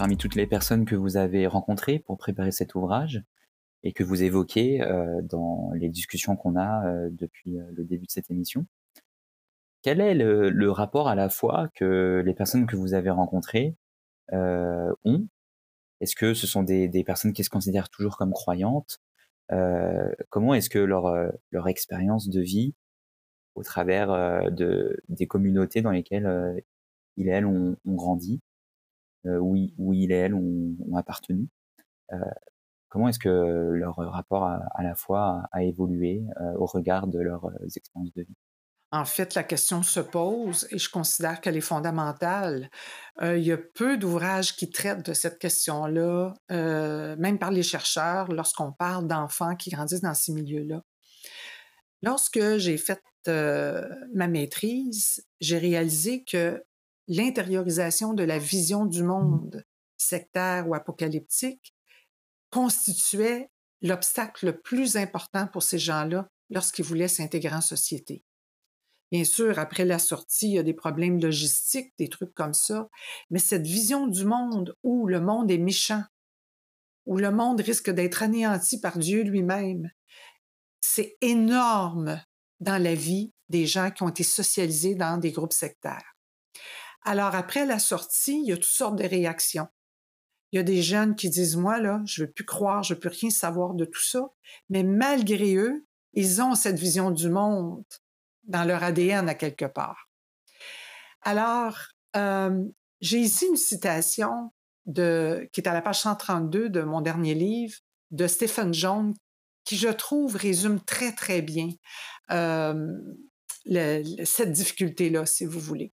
Parmi 0.01 0.17
toutes 0.17 0.35
les 0.35 0.47
personnes 0.47 0.87
que 0.87 0.95
vous 0.95 1.19
avez 1.19 1.47
rencontrées 1.47 1.99
pour 1.99 2.17
préparer 2.17 2.53
cet 2.53 2.75
ouvrage 2.75 3.23
et 3.83 3.93
que 3.93 4.03
vous 4.03 4.23
évoquez 4.23 4.81
euh, 4.81 5.21
dans 5.21 5.73
les 5.75 5.91
discussions 5.91 6.37
qu'on 6.37 6.57
a 6.57 6.87
euh, 6.87 7.11
depuis 7.13 7.59
euh, 7.59 7.65
le 7.77 7.85
début 7.85 8.07
de 8.07 8.11
cette 8.11 8.31
émission, 8.31 8.65
quel 9.83 10.01
est 10.01 10.15
le, 10.15 10.71
rapport 10.71 11.07
à 11.07 11.15
la 11.15 11.29
fois 11.29 11.69
que 11.75 12.23
les 12.25 12.33
personnes 12.33 12.67
que 12.67 12.77
vous 12.77 12.95
avez 12.95 13.11
rencontrées 13.11 13.77
ont? 14.33 15.29
Est-ce 16.01 16.17
que 16.17 16.33
ce 16.33 16.47
sont 16.47 16.63
des, 16.63 17.05
personnes 17.05 17.35
qui 17.35 17.45
se 17.45 17.51
considèrent 17.51 17.91
toujours 17.91 18.17
comme 18.17 18.33
croyantes? 18.33 19.01
Comment 20.31 20.55
est-ce 20.55 20.71
que 20.71 20.79
leur, 20.79 21.69
expérience 21.69 22.31
de 22.31 22.41
vie 22.41 22.75
au 23.55 23.63
travers 23.63 24.51
de, 24.51 24.99
des 25.11 25.27
communautés 25.27 25.83
dans 25.83 25.91
lesquelles 25.91 26.63
ils 27.19 27.29
et 27.29 27.33
elles 27.33 27.45
ont 27.45 27.77
grandi? 27.87 28.41
Où, 29.25 29.57
où 29.79 29.93
il 29.93 30.13
et 30.13 30.17
elle 30.17 30.35
ont, 30.35 30.77
appartenu. 30.97 31.49
Euh, 32.13 32.19
comment 32.89 33.09
est-ce 33.09 33.19
que 33.19 33.29
leur 33.29 33.97
rapport 33.97 34.45
à, 34.45 34.83
la 34.83 34.95
fois 34.95 35.43
a, 35.53 35.63
évolué 35.63 36.23
euh, 36.41 36.55
au 36.57 36.67
regard 36.67 37.07
de 37.07 37.21
leurs 37.21 37.51
expériences 37.77 38.13
de 38.15 38.23
vie? 38.23 38.37
En 38.93 39.05
fait, 39.05 39.37
la 39.37 39.45
question 39.45 39.85
se 39.85 40.01
pose 40.01 40.67
et 40.73 40.79
je 40.79 40.91
considère 40.91 41.41
qu'elle 41.41 41.57
est 41.57 41.61
fondamentale. 41.61 42.71
il 43.23 43.39
y 43.39 43.53
a 43.53 43.57
peu 43.57 43.97
d'ouvrages 43.97 44.57
qui 44.57 44.69
traitent 44.69 45.07
de 45.07 45.13
cette 45.13 45.39
question-là, 45.39 46.35
même 46.51 47.39
par 47.39 47.53
les 47.53 47.63
chercheurs, 47.63 48.33
lorsqu'on 48.33 48.73
parle 48.73 49.07
d'enfants 49.07 49.55
qui 49.55 49.71
grandissent 49.71 50.01
dans 50.01 50.15
ces 50.15 50.33
milieux-là. 50.33 50.83
Lorsque 52.03 52.57
j'ai 52.57 52.79
fait 52.79 53.01
ma 53.27 54.27
maîtrise, 54.27 55.25
j'ai 55.41 55.59
réalisé 55.59 56.25
que 56.25 56.61
l'intériorisation 57.11 58.15
de 58.15 58.23
la 58.23 58.39
vision 58.39 58.87
du 58.87 59.03
monde 59.03 59.65
sectaire 59.99 60.69
ou 60.69 60.75
apocalyptique 60.75 61.75
constituait 62.51 63.51
l'obstacle 63.83 64.47
le 64.47 64.61
plus 64.61 64.97
important 64.97 65.49
pour 65.49 65.65
ces 65.65 65.79
gens-là 65.79 66.29
lorsqu'ils 66.51 66.85
voulaient 66.85 67.09
s'intégrer 67.09 67.57
en 67.57 67.61
société. 67.61 68.25
Bien 69.11 69.25
sûr, 69.25 69.59
après 69.59 69.85
la 69.85 69.99
sortie, 69.99 70.51
il 70.51 70.55
y 70.55 70.59
a 70.59 70.63
des 70.63 70.73
problèmes 70.73 71.21
logistiques, 71.21 71.93
des 71.99 72.09
trucs 72.09 72.33
comme 72.33 72.55
ça, 72.55 72.89
mais 73.29 73.41
cette 73.41 73.67
vision 73.67 74.07
du 74.07 74.25
monde 74.25 74.77
où 74.85 75.09
le 75.09 75.21
monde 75.21 75.51
est 75.51 75.59
méchant, 75.59 76.05
où 77.07 77.17
le 77.17 77.33
monde 77.33 77.61
risque 77.61 77.91
d'être 77.91 78.23
anéanti 78.23 78.79
par 78.79 78.99
Dieu 78.99 79.25
lui-même, 79.25 79.91
c'est 80.81 81.17
énorme 81.21 82.23
dans 82.61 82.81
la 82.81 82.95
vie 82.95 83.33
des 83.49 83.67
gens 83.67 83.91
qui 83.91 84.05
ont 84.05 84.11
été 84.11 84.23
socialisés 84.23 84.95
dans 84.95 85.19
des 85.19 85.33
groupes 85.33 85.53
sectaires. 85.53 86.17
Alors, 87.03 87.35
après 87.35 87.67
la 87.67 87.79
sortie, 87.79 88.41
il 88.43 88.49
y 88.49 88.53
a 88.53 88.57
toutes 88.57 88.65
sortes 88.65 88.97
de 88.97 89.05
réactions. 89.05 89.69
Il 90.53 90.57
y 90.57 90.59
a 90.61 90.65
des 90.65 90.83
jeunes 90.83 91.15
qui 91.15 91.31
disent, 91.31 91.57
moi, 91.57 91.81
là, 91.81 92.03
je 92.07 92.25
veux 92.25 92.31
plus 92.31 92.45
croire, 92.45 92.83
je 92.83 92.95
veux 92.95 93.01
plus 93.01 93.11
rien 93.11 93.31
savoir 93.31 93.75
de 93.75 93.85
tout 93.85 94.03
ça. 94.03 94.31
Mais 94.69 94.83
malgré 94.83 95.55
eux, 95.55 95.87
ils 96.13 96.43
ont 96.43 96.55
cette 96.55 96.79
vision 96.79 97.11
du 97.11 97.31
monde 97.31 97.85
dans 98.45 98.65
leur 98.65 98.83
ADN 98.83 99.29
à 99.29 99.35
quelque 99.35 99.65
part. 99.65 100.11
Alors, 101.23 101.79
euh, 102.17 102.65
j'ai 103.01 103.19
ici 103.19 103.47
une 103.47 103.57
citation 103.57 104.53
qui 104.95 105.61
est 105.61 105.67
à 105.69 105.73
la 105.73 105.83
page 105.83 106.01
132 106.01 106.69
de 106.69 106.83
mon 106.83 107.01
dernier 107.01 107.35
livre, 107.35 107.77
de 108.11 108.27
Stephen 108.27 108.75
Jones, 108.75 109.15
qui, 109.65 109.77
je 109.77 109.89
trouve, 109.89 110.35
résume 110.35 110.81
très, 110.81 111.15
très 111.15 111.43
bien 111.43 111.69
euh, 112.33 112.99
cette 114.25 114.53
difficulté-là, 114.53 115.27
si 115.27 115.45
vous 115.45 115.61
voulez. 115.61 115.93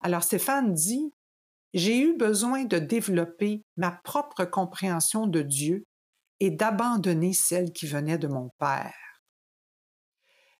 Alors 0.00 0.22
Stéphane 0.22 0.72
dit, 0.72 1.12
j'ai 1.74 1.98
eu 1.98 2.16
besoin 2.16 2.64
de 2.64 2.78
développer 2.78 3.64
ma 3.76 3.90
propre 3.90 4.44
compréhension 4.44 5.26
de 5.26 5.42
Dieu 5.42 5.86
et 6.40 6.50
d'abandonner 6.50 7.32
celle 7.32 7.72
qui 7.72 7.86
venait 7.86 8.18
de 8.18 8.28
mon 8.28 8.50
Père. 8.58 8.94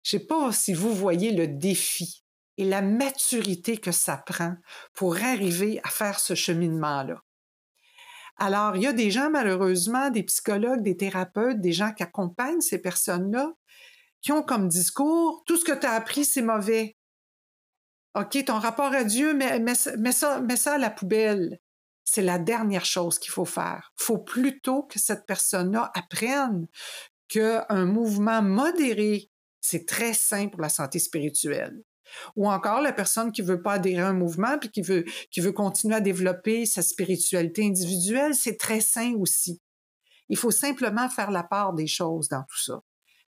Je 0.03 0.17
ne 0.17 0.21
sais 0.21 0.27
pas 0.27 0.53
si 0.53 0.75
vous 0.75 0.95
voyez 0.95 1.33
le 1.33 1.47
défi 1.49 2.25
et 2.57 2.65
la 2.65 2.83
maturité 2.83 3.79
que 3.79 3.93
ça 3.93 4.17
prend 4.17 4.55
pour 4.95 5.17
arriver 5.17 5.81
à 5.85 5.89
faire 5.89 6.19
ce 6.19 6.35
cheminement-là. 6.35 7.23
Alors, 8.37 8.77
il 8.77 8.83
y 8.83 8.87
a 8.87 8.93
des 8.93 9.11
gens, 9.11 9.31
malheureusement, 9.31 10.11
des 10.11 10.23
psychologues, 10.23 10.83
des 10.83 10.97
thérapeutes, 10.97 11.61
des 11.61 11.73
gens 11.73 11.93
qui 11.93 12.03
accompagnent 12.05 12.61
ces 12.61 12.79
personnes-là, 12.79 13.53
qui 14.21 14.33
ont 14.33 14.43
comme 14.43 14.69
discours, 14.69 15.43
tout 15.47 15.57
ce 15.57 15.65
que 15.65 15.79
tu 15.79 15.87
as 15.87 15.93
appris, 15.93 16.25
c'est 16.25 16.43
mauvais. 16.43 16.97
OK, 18.15 18.45
ton 18.45 18.59
rapport 18.59 18.93
à 18.93 19.05
Dieu, 19.05 19.35
mets, 19.35 19.75
ça, 19.75 19.97
ça 20.57 20.75
à 20.75 20.79
la 20.79 20.91
poubelle. 20.91 21.61
c'est 22.05 22.23
la 22.23 22.39
dernière 22.39 22.85
chose 22.85 23.19
qu'il 23.19 23.31
faut 23.31 23.45
faire. 23.45 23.93
Il 24.01 24.05
faut 24.05 24.19
plutôt 24.19 24.85
que 24.85 24.99
cette 24.99 25.27
personne-là 25.27 25.91
apprenne 25.95 26.67
qu'un 27.29 27.85
mouvement 27.85 28.43
modéré, 28.43 29.31
c'est 29.61 29.87
très 29.87 30.15
sain 30.15 30.49
pour 30.49 30.61
la 30.61 30.71
santé 30.71 30.99
spirituelle. 30.99 31.83
Ou 32.37 32.49
encore 32.49 32.81
la 32.81 32.93
personne 32.93 33.33
qui 33.33 33.43
veut 33.43 33.63
pas 33.63 33.75
adhérer 33.75 34.03
à 34.03 34.09
un 34.09 34.15
mouvement 34.15 34.59
puis 34.59 34.71
qui 34.71 34.81
veut, 34.81 35.05
qui 35.31 35.41
veut 35.41 35.53
continuer 35.53 35.97
à 35.97 36.01
développer 36.01 36.65
sa 36.65 36.81
spiritualité 36.81 37.67
individuelle, 37.67 38.35
c'est 38.35 38.57
très 38.57 38.81
sain 38.81 39.15
aussi. 39.19 39.61
Il 40.31 40.37
faut 40.37 40.51
simplement 40.51 41.09
faire 41.09 41.31
la 41.31 41.43
part 41.43 41.75
des 41.75 41.87
choses 41.87 42.29
dans 42.29 42.43
tout 42.43 42.59
ça. 42.59 42.81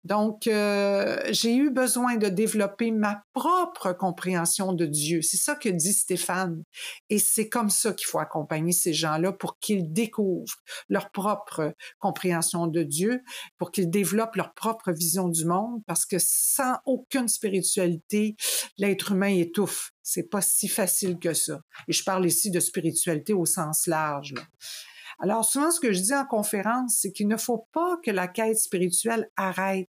Donc, 0.03 0.47
euh, 0.47 1.17
j'ai 1.29 1.55
eu 1.55 1.69
besoin 1.69 2.17
de 2.17 2.27
développer 2.27 2.91
ma 2.91 3.23
propre 3.33 3.93
compréhension 3.93 4.73
de 4.73 4.85
Dieu. 4.85 5.21
C'est 5.21 5.37
ça 5.37 5.55
que 5.55 5.69
dit 5.69 5.93
Stéphane. 5.93 6.63
Et 7.09 7.19
c'est 7.19 7.47
comme 7.47 7.69
ça 7.69 7.93
qu'il 7.93 8.07
faut 8.07 8.19
accompagner 8.19 8.73
ces 8.73 8.93
gens-là 8.93 9.31
pour 9.31 9.59
qu'ils 9.59 9.93
découvrent 9.93 10.57
leur 10.89 11.09
propre 11.11 11.73
compréhension 11.99 12.67
de 12.67 12.83
Dieu, 12.83 13.21
pour 13.57 13.71
qu'ils 13.71 13.89
développent 13.89 14.35
leur 14.35 14.53
propre 14.53 14.91
vision 14.91 15.29
du 15.29 15.45
monde, 15.45 15.81
parce 15.87 16.05
que 16.05 16.17
sans 16.19 16.77
aucune 16.85 17.29
spiritualité, 17.29 18.35
l'être 18.77 19.13
humain 19.13 19.27
étouffe. 19.27 19.91
C'est 20.01 20.29
pas 20.29 20.41
si 20.41 20.67
facile 20.67 21.17
que 21.17 21.33
ça. 21.33 21.61
Et 21.87 21.93
je 21.93 22.03
parle 22.03 22.25
ici 22.25 22.51
de 22.51 22.59
spiritualité 22.59 23.33
au 23.33 23.45
sens 23.45 23.87
large. 23.87 24.33
Alors 25.19 25.45
souvent, 25.45 25.71
ce 25.71 25.79
que 25.79 25.93
je 25.93 26.01
dis 26.01 26.13
en 26.13 26.25
conférence, 26.25 26.97
c'est 26.99 27.11
qu'il 27.11 27.27
ne 27.27 27.37
faut 27.37 27.67
pas 27.71 27.97
que 28.03 28.11
la 28.11 28.27
quête 28.27 28.57
spirituelle 28.57 29.29
arrête. 29.37 29.87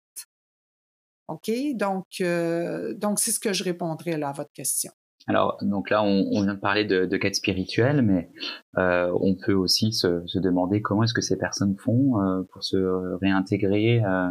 OK? 1.27 1.51
Donc, 1.75 2.05
euh, 2.21 2.93
donc 2.95 3.19
c'est 3.19 3.31
ce 3.31 3.39
que 3.39 3.53
je 3.53 3.63
répondrai 3.63 4.17
là 4.17 4.29
à 4.29 4.33
votre 4.33 4.51
question. 4.51 4.91
Alors, 5.27 5.57
donc 5.61 5.89
là, 5.89 6.03
on, 6.03 6.27
on 6.31 6.43
vient 6.43 6.55
de 6.55 6.59
parler 6.59 6.83
de, 6.83 7.05
de 7.05 7.17
quête 7.17 7.35
spirituelle, 7.35 8.01
mais 8.01 8.29
euh, 8.77 9.09
on 9.21 9.35
peut 9.35 9.53
aussi 9.53 9.93
se, 9.93 10.21
se 10.25 10.39
demander 10.39 10.81
comment 10.81 11.03
est-ce 11.03 11.13
que 11.13 11.21
ces 11.21 11.37
personnes 11.37 11.77
font 11.77 12.21
euh, 12.21 12.43
pour 12.51 12.63
se 12.63 13.17
réintégrer 13.21 14.03
euh, 14.03 14.29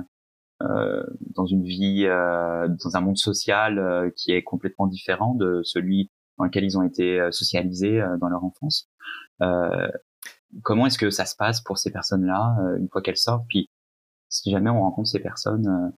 euh, 0.63 1.03
dans 1.35 1.47
une 1.47 1.65
vie, 1.65 2.05
euh, 2.05 2.69
dans 2.69 2.97
un 2.97 3.01
monde 3.01 3.17
social 3.17 4.13
qui 4.17 4.33
est 4.33 4.43
complètement 4.43 4.87
différent 4.87 5.35
de 5.35 5.63
celui 5.65 6.11
dans 6.39 6.45
lequel 6.45 6.65
ils 6.65 6.77
ont 6.77 6.83
été 6.83 7.27
socialisés 7.31 8.03
dans 8.21 8.29
leur 8.29 8.43
enfance. 8.45 8.89
comment 10.63 10.87
est-ce 10.87 10.99
que 10.99 11.11
ça 11.11 11.25
se 11.25 11.37
passe 11.37 11.61
pour 11.63 11.79
ces 11.79 11.91
personnes-là 11.91 12.57
une 12.79 12.89
fois 12.89 13.03
qu'elles 13.03 13.17
sortent? 13.17 13.45
Puis, 13.49 13.71
si 14.29 14.51
jamais 14.51 14.71
on 14.71 14.81
rencontre 14.81 15.09
ces 15.09 15.21
personnes 15.21 15.93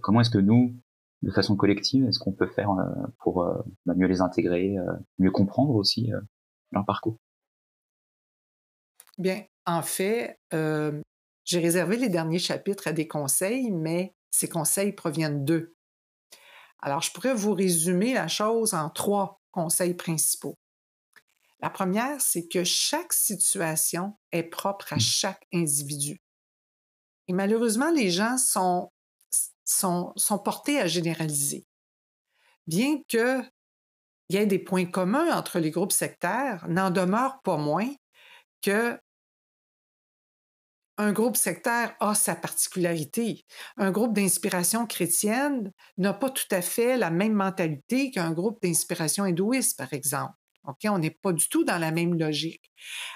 comment 0.00 0.20
est-ce 0.20 0.30
que 0.30 0.38
nous, 0.38 0.76
de 1.22 1.30
façon 1.30 1.56
collective, 1.56 2.06
est-ce 2.06 2.18
qu'on 2.18 2.32
peut 2.32 2.46
faire 2.46 2.70
euh, 2.70 2.84
pour 3.18 3.42
euh, 3.42 3.54
bah, 3.86 3.94
mieux 3.96 4.06
les 4.06 4.20
intégrer, 4.20 4.76
mieux 5.18 5.30
comprendre 5.30 5.74
aussi 5.74 6.10
leur 6.72 6.84
parcours? 6.84 7.16
Bien, 9.18 9.44
en 9.66 9.82
fait, 9.82 10.38
j'ai 10.52 11.58
réservé 11.60 11.96
les 11.96 12.08
derniers 12.08 12.38
chapitres 12.38 12.88
à 12.88 12.92
des 12.92 13.08
conseils, 13.08 13.70
mais 13.70 14.14
ces 14.30 14.48
conseils 14.48 14.92
proviennent 14.92 15.44
d'eux. 15.44 15.74
Alors, 16.80 17.02
je 17.02 17.12
pourrais 17.12 17.34
vous 17.34 17.54
résumer 17.54 18.14
la 18.14 18.28
chose 18.28 18.74
en 18.74 18.88
trois 18.90 19.40
conseils 19.50 19.94
principaux. 19.94 20.54
La 21.60 21.70
première, 21.70 22.20
c'est 22.20 22.46
que 22.46 22.62
chaque 22.62 23.12
situation 23.12 24.16
est 24.30 24.44
propre 24.44 24.92
à 24.92 24.96
mmh. 24.96 25.00
chaque 25.00 25.46
individu. 25.52 26.20
Et 27.26 27.32
malheureusement, 27.32 27.90
les 27.90 28.10
gens 28.10 28.38
sont 28.38 28.90
sont, 29.68 30.14
portés 30.44 30.80
à 30.80 30.86
généraliser. 30.86 31.66
Bien 32.66 33.00
qu'il 33.08 33.50
y 34.30 34.36
ait 34.36 34.46
des 34.46 34.58
points 34.58 34.86
communs 34.86 35.36
entre 35.36 35.58
les 35.58 35.70
groupes 35.70 35.92
sectaires, 35.92 36.66
n'en 36.68 36.90
demeure 36.90 37.40
pas 37.42 37.56
moins 37.56 37.90
que 38.62 38.98
un 41.00 41.12
groupe 41.12 41.36
sectaire 41.36 41.94
a 42.00 42.16
sa 42.16 42.34
particularité. 42.34 43.44
Un 43.76 43.92
groupe 43.92 44.14
d'inspiration 44.14 44.84
chrétienne 44.84 45.72
n'a 45.96 46.12
pas 46.12 46.28
tout 46.28 46.48
à 46.50 46.60
fait 46.60 46.96
la 46.96 47.10
même 47.10 47.34
mentalité 47.34 48.10
qu'un 48.10 48.32
groupe 48.32 48.60
d'inspiration 48.60 49.22
hindouiste, 49.22 49.78
par 49.78 49.92
exemple. 49.92 50.34
OK? 50.64 50.78
On 50.86 50.98
n'est 50.98 51.16
pas 51.22 51.32
du 51.32 51.48
tout 51.48 51.62
dans 51.62 51.78
la 51.78 51.92
même 51.92 52.18
logique. 52.18 52.72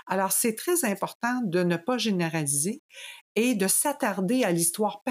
Alors, 0.06 0.30
c'est 0.30 0.54
très 0.54 0.84
important 0.84 1.40
de 1.42 1.64
ne 1.64 1.76
pas 1.76 1.98
généraliser 1.98 2.82
et 3.34 3.56
de 3.56 3.66
s'attarder 3.66 4.44
à 4.44 4.52
l'histoire 4.52 5.02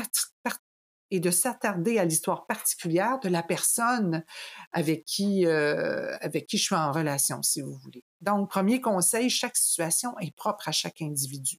et 1.12 1.20
de 1.20 1.30
s'attarder 1.30 2.00
à 2.00 2.06
l'histoire 2.06 2.48
particulière 2.48 3.20
de 3.20 3.30
la 3.30 3.44
personne 3.44 4.24
avec 4.72 5.06
qui, 5.06 5.46
euh, 5.46 6.18
avec 6.22 6.48
qui 6.48 6.58
je 6.58 6.64
suis 6.64 6.76
en 6.76 6.92
relation, 6.92 7.44
si 7.44 7.62
vous 7.62 7.76
voulez. 7.76 8.04
Donc, 8.22 8.50
premier 8.50 8.80
conseil, 8.82 9.30
chaque 9.30 9.58
situation 9.58 10.18
est 10.20 10.36
propre 10.36 10.70
à 10.70 10.72
chaque 10.72 11.02
individu. 11.02 11.58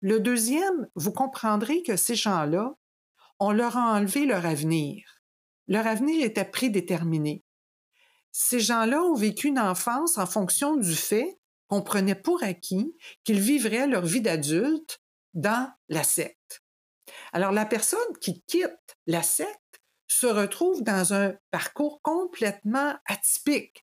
Le 0.00 0.18
deuxième, 0.18 0.88
vous 0.94 1.12
comprendrez 1.12 1.82
que 1.82 1.96
ces 1.96 2.14
gens-là, 2.14 2.74
on 3.38 3.52
leur 3.52 3.76
a 3.76 3.92
enlevé 3.92 4.24
leur 4.24 4.46
avenir. 4.46 5.04
Leur 5.68 5.86
avenir 5.86 6.24
était 6.24 6.44
prédéterminé. 6.44 7.44
Ces 8.32 8.60
gens-là 8.60 9.02
ont 9.02 9.14
vécu 9.14 9.48
une 9.48 9.58
enfance 9.58 10.16
en 10.16 10.26
fonction 10.26 10.76
du 10.76 10.94
fait 10.94 11.38
qu'on 11.68 11.82
prenait 11.82 12.14
pour 12.14 12.42
acquis 12.42 12.96
qu'ils 13.24 13.40
vivraient 13.40 13.86
leur 13.86 14.06
vie 14.06 14.22
d'adulte 14.22 15.02
dans 15.34 15.70
la 15.88 16.02
secte. 16.02 16.62
Alors, 17.32 17.52
la 17.52 17.66
personne 17.66 17.98
qui 18.20 18.42
quitte 18.42 18.96
la 19.06 19.22
secte 19.22 19.80
se 20.06 20.26
retrouve 20.26 20.82
dans 20.82 21.12
un 21.12 21.34
parcours 21.50 22.00
complètement 22.02 22.94
atypique. 23.06 23.84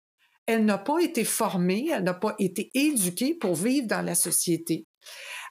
Elle 0.45 0.65
n'a 0.65 0.77
pas 0.77 0.99
été 0.99 1.23
formée, 1.23 1.89
elle 1.91 2.03
n'a 2.03 2.13
pas 2.13 2.35
été 2.39 2.71
éduquée 2.73 3.35
pour 3.35 3.55
vivre 3.55 3.87
dans 3.87 4.01
la 4.01 4.15
société. 4.15 4.87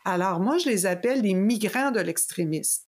Alors, 0.05 0.41
moi, 0.41 0.59
je 0.59 0.69
les 0.69 0.87
appelle 0.87 1.23
les 1.23 1.35
migrants 1.35 1.91
de 1.91 2.01
l'extrémisme. 2.01 2.85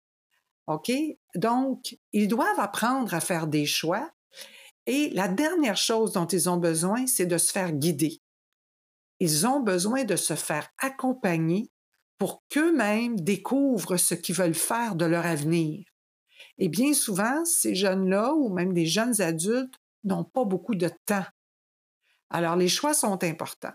OK? 0.68 0.92
Donc, 1.36 1.98
ils 2.12 2.28
doivent 2.28 2.60
apprendre 2.60 3.14
à 3.14 3.20
faire 3.20 3.48
des 3.48 3.66
choix. 3.66 4.10
Et 4.86 5.10
la 5.10 5.28
dernière 5.28 5.78
chose 5.78 6.14
dont 6.14 6.28
ils 6.28 6.50
ont 6.50 6.58
besoin, 6.58 7.08
c'est 7.08 7.26
de 7.26 7.38
se 7.38 7.52
faire 7.52 7.74
guider. 7.74 8.22
Ils 9.20 9.48
ont 9.48 9.60
besoin 9.60 10.04
de 10.04 10.16
se 10.16 10.36
faire 10.36 10.70
accompagner 10.78 11.72
pour 12.18 12.44
qu'eux-mêmes 12.50 13.20
découvrent 13.20 13.98
ce 13.98 14.16
qu'ils 14.16 14.36
veulent 14.36 14.54
faire 14.54 14.96
de 14.96 15.06
leur 15.06 15.26
avenir. 15.26 15.86
Et 16.58 16.70
bien 16.70 16.94
souvent, 16.94 17.46
ces 17.46 17.76
jeunes-là, 17.76 18.34
ou 18.34 18.50
même 18.50 18.74
des 18.74 18.86
jeunes 18.86 19.22
adultes, 19.22 19.76
n'ont 20.04 20.24
pas 20.24 20.46
beaucoup 20.46 20.76
de 20.76 20.90
temps. 21.06 21.26
Alors, 22.30 22.56
les 22.56 22.68
choix 22.68 22.94
sont 22.94 23.24
importants. 23.24 23.74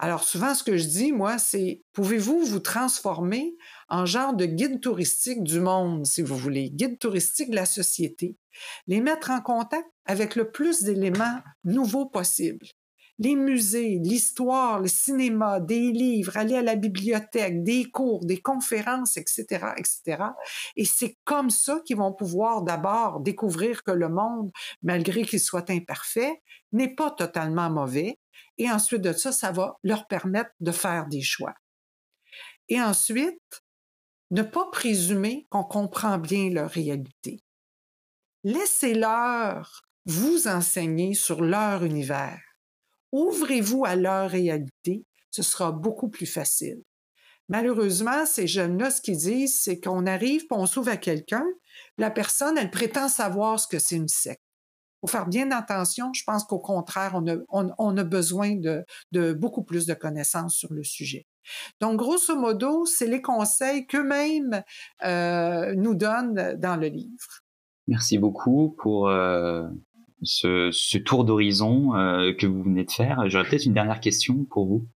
Alors, 0.00 0.22
souvent, 0.22 0.54
ce 0.54 0.62
que 0.62 0.76
je 0.76 0.86
dis, 0.86 1.10
moi, 1.10 1.38
c'est 1.38 1.82
pouvez-vous 1.92 2.44
vous 2.44 2.60
transformer 2.60 3.56
en 3.88 4.06
genre 4.06 4.32
de 4.34 4.44
guide 4.44 4.80
touristique 4.80 5.42
du 5.42 5.60
monde, 5.60 6.06
si 6.06 6.22
vous 6.22 6.36
voulez, 6.36 6.70
guide 6.70 6.98
touristique 6.98 7.50
de 7.50 7.56
la 7.56 7.66
société, 7.66 8.36
les 8.86 9.00
mettre 9.00 9.30
en 9.30 9.40
contact 9.40 9.88
avec 10.04 10.36
le 10.36 10.52
plus 10.52 10.82
d'éléments 10.82 11.40
nouveaux 11.64 12.06
possibles 12.06 12.66
les 13.18 13.34
musées, 13.34 13.98
l'histoire, 14.02 14.80
le 14.80 14.88
cinéma, 14.88 15.60
des 15.60 15.90
livres, 15.90 16.36
aller 16.36 16.56
à 16.56 16.62
la 16.62 16.76
bibliothèque, 16.76 17.64
des 17.64 17.90
cours, 17.90 18.24
des 18.24 18.40
conférences, 18.40 19.16
etc., 19.16 19.72
etc. 19.76 20.22
Et 20.76 20.84
c'est 20.84 21.16
comme 21.24 21.50
ça 21.50 21.80
qu'ils 21.84 21.96
vont 21.96 22.12
pouvoir 22.12 22.62
d'abord 22.62 23.20
découvrir 23.20 23.82
que 23.82 23.90
le 23.90 24.08
monde, 24.08 24.50
malgré 24.82 25.22
qu'il 25.22 25.40
soit 25.40 25.68
imparfait, 25.70 26.42
n'est 26.72 26.94
pas 26.94 27.10
totalement 27.10 27.70
mauvais. 27.70 28.18
Et 28.56 28.70
ensuite 28.70 29.02
de 29.02 29.12
ça, 29.12 29.32
ça 29.32 29.50
va 29.50 29.78
leur 29.82 30.06
permettre 30.06 30.50
de 30.60 30.72
faire 30.72 31.06
des 31.08 31.22
choix. 31.22 31.54
Et 32.68 32.80
ensuite, 32.80 33.62
ne 34.30 34.42
pas 34.42 34.66
présumer 34.70 35.46
qu'on 35.50 35.64
comprend 35.64 36.18
bien 36.18 36.50
leur 36.50 36.70
réalité. 36.70 37.40
Laissez-leur 38.44 39.82
vous 40.04 40.46
enseigner 40.48 41.14
sur 41.14 41.42
leur 41.42 41.84
univers 41.84 42.47
ouvrez-vous 43.12 43.84
à 43.84 43.96
leur 43.96 44.30
réalité, 44.30 45.04
ce 45.30 45.42
sera 45.42 45.72
beaucoup 45.72 46.08
plus 46.08 46.26
facile. 46.26 46.82
Malheureusement, 47.48 48.26
ces 48.26 48.46
jeunes-là, 48.46 48.90
ce 48.90 49.00
qu'ils 49.00 49.16
disent, 49.16 49.58
c'est 49.58 49.80
qu'on 49.80 50.06
arrive, 50.06 50.44
on 50.50 50.66
s'ouvre 50.66 50.90
à 50.90 50.96
quelqu'un, 50.98 51.46
la 51.96 52.10
personne, 52.10 52.58
elle 52.58 52.70
prétend 52.70 53.08
savoir 53.08 53.58
ce 53.58 53.66
que 53.66 53.78
c'est 53.78 53.96
une 53.96 54.08
secte. 54.08 54.42
Il 54.98 55.08
faut 55.08 55.16
faire 55.16 55.28
bien 55.28 55.50
attention. 55.52 56.12
Je 56.12 56.24
pense 56.26 56.44
qu'au 56.44 56.58
contraire, 56.58 57.14
on 57.48 57.96
a, 57.96 58.04
besoin 58.04 58.56
de, 58.56 59.32
beaucoup 59.32 59.62
plus 59.62 59.86
de 59.86 59.94
connaissances 59.94 60.56
sur 60.56 60.72
le 60.72 60.82
sujet. 60.82 61.26
Donc, 61.80 61.96
grosso 61.96 62.36
modo, 62.36 62.84
c'est 62.84 63.06
les 63.06 63.22
conseils 63.22 63.86
qu'eux-mêmes 63.86 64.62
euh, 65.04 65.72
nous 65.76 65.94
donnent 65.94 66.56
dans 66.58 66.76
le 66.76 66.88
livre. 66.88 67.42
Merci 67.86 68.18
beaucoup 68.18 68.74
pour 68.76 69.08
euh, 69.08 69.66
ce, 70.22 70.70
ce 70.72 70.98
tour 70.98 71.24
d'horizon 71.24 71.94
euh, 71.94 72.32
que 72.32 72.46
vous 72.46 72.62
venez 72.62 72.84
de 72.84 72.90
faire. 72.90 73.28
J'aurais 73.28 73.48
peut-être 73.48 73.66
une 73.66 73.74
dernière 73.74 74.00
question 74.00 74.44
pour 74.44 74.66
vous. 74.66 74.88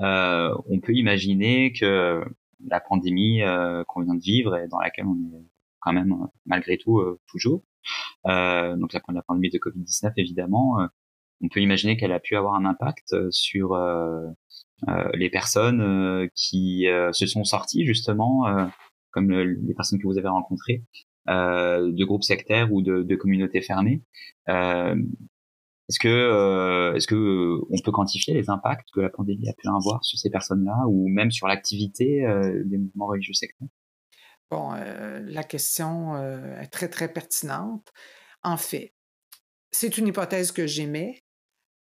Euh, 0.00 0.54
on 0.68 0.80
peut 0.80 0.94
imaginer 0.94 1.72
que 1.72 2.24
la 2.66 2.80
pandémie 2.80 3.42
euh, 3.42 3.84
qu'on 3.84 4.02
vient 4.02 4.14
de 4.14 4.22
vivre 4.22 4.56
et 4.56 4.68
dans 4.68 4.80
laquelle 4.80 5.06
on 5.06 5.16
est 5.36 5.44
quand 5.80 5.92
même 5.92 6.14
malgré 6.44 6.76
tout 6.76 7.00
toujours, 7.28 7.62
donc 8.24 8.92
la, 8.92 9.00
la 9.14 9.22
pandémie 9.22 9.48
de 9.48 9.58
Covid-19 9.58 10.12
évidemment, 10.16 10.88
on 11.40 11.48
peut 11.48 11.60
imaginer 11.60 11.96
qu'elle 11.96 12.10
a 12.10 12.18
pu 12.18 12.34
avoir 12.34 12.56
un 12.56 12.64
impact 12.64 13.14
sur 13.30 13.78
les 15.14 15.30
personnes 15.30 16.28
qui 16.34 16.86
se 17.12 17.26
sont 17.26 17.44
sorties 17.44 17.86
justement, 17.86 18.44
comme 19.12 19.30
les 19.30 19.74
personnes 19.74 20.00
que 20.00 20.06
vous 20.08 20.18
avez 20.18 20.28
rencontrées, 20.28 20.82
de 21.28 22.04
groupes 22.04 22.24
sectaires 22.24 22.72
ou 22.72 22.82
de, 22.82 23.14
communautés 23.16 23.62
fermées. 23.62 24.02
Est-ce 25.88 25.98
que, 25.98 26.08
euh, 26.08 26.94
est-ce 26.94 27.06
que 27.06 27.14
euh, 27.14 27.66
on 27.70 27.78
peut 27.82 27.92
quantifier 27.92 28.34
les 28.34 28.50
impacts 28.50 28.90
que 28.92 29.00
la 29.00 29.08
pandémie 29.08 29.48
a 29.48 29.54
pu 29.54 29.68
avoir 29.68 30.04
sur 30.04 30.18
ces 30.18 30.28
personnes-là, 30.28 30.86
ou 30.86 31.08
même 31.08 31.30
sur 31.30 31.46
l'activité 31.46 32.26
euh, 32.26 32.62
des 32.66 32.76
mouvements 32.76 33.06
religieux 33.06 33.32
sectaires? 33.32 33.68
Bon, 34.50 34.72
la 34.72 35.44
question 35.44 36.16
est 36.16 36.68
très 36.68 36.88
très 36.88 37.12
pertinente. 37.12 37.86
En 38.42 38.56
fait, 38.56 38.94
c'est 39.72 39.98
une 39.98 40.06
hypothèse 40.06 40.52
que 40.52 40.66
j'émets. 40.66 41.22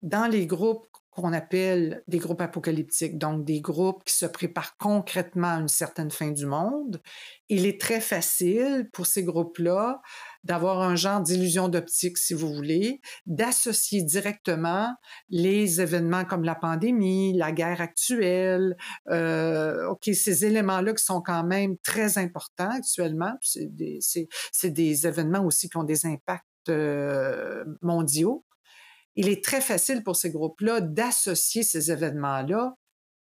Dans 0.01 0.25
les 0.25 0.47
groupes 0.47 0.88
qu'on 1.15 1.34
appelle 1.34 2.04
des 2.08 2.17
groupes 2.17 2.41
apocalyptiques, 2.41 3.17
donc 3.17 3.45
des 3.45 3.62
groupes 3.62 4.04
qui 4.04 4.13
se 4.13 4.25
préparent 4.25 4.78
concrètement 4.78 5.56
à 5.56 5.60
une 5.60 5.67
certaine 5.67 6.12
fin 6.12 6.32
du 6.32 6.45
monde, 6.45 7.01
il 7.49 7.65
est 7.65 7.80
très 7.80 8.01
facile 8.01 8.89
pour 8.91 9.06
ces 9.06 9.23
groupes-là 9.23 10.01
d'avoir 10.43 10.82
un 10.82 10.95
genre 10.95 11.21
d'illusion 11.21 11.69
d'optique, 11.69 12.17
si 12.17 12.34
vous 12.34 12.54
voulez, 12.54 13.01
d'associer 13.25 14.04
directement 14.04 14.93
les 15.30 15.82
événements 15.82 16.25
comme 16.25 16.43
la 16.43 16.56
pandémie, 16.56 17.36
la 17.36 17.51
guerre 17.51 17.82
actuelle, 17.82 18.75
euh, 19.10 19.88
OK, 19.88 20.10
ces 20.13 20.45
éléments-là 20.45 20.93
qui 20.93 21.04
sont 21.04 21.21
quand 21.21 21.43
même 21.43 21.78
très 21.78 22.17
importants 22.17 22.71
actuellement, 22.71 23.36
c'est 23.41 23.73
des, 23.73 25.08
événements 25.08 25.45
aussi 25.45 25.69
qui 25.69 25.78
ont 25.78 25.84
des 25.84 26.06
impacts 26.06 26.45
euh, 26.69 27.63
mondiaux 27.82 28.44
il 29.15 29.30
est 29.30 29.43
très 29.43 29.62
facile 29.62 30.04
pour 30.04 30.15
ces 30.15 30.32
groupes-là 30.32 30.82
d'associer 30.82 31.63
ces 31.63 31.91
événements-là 31.91 32.75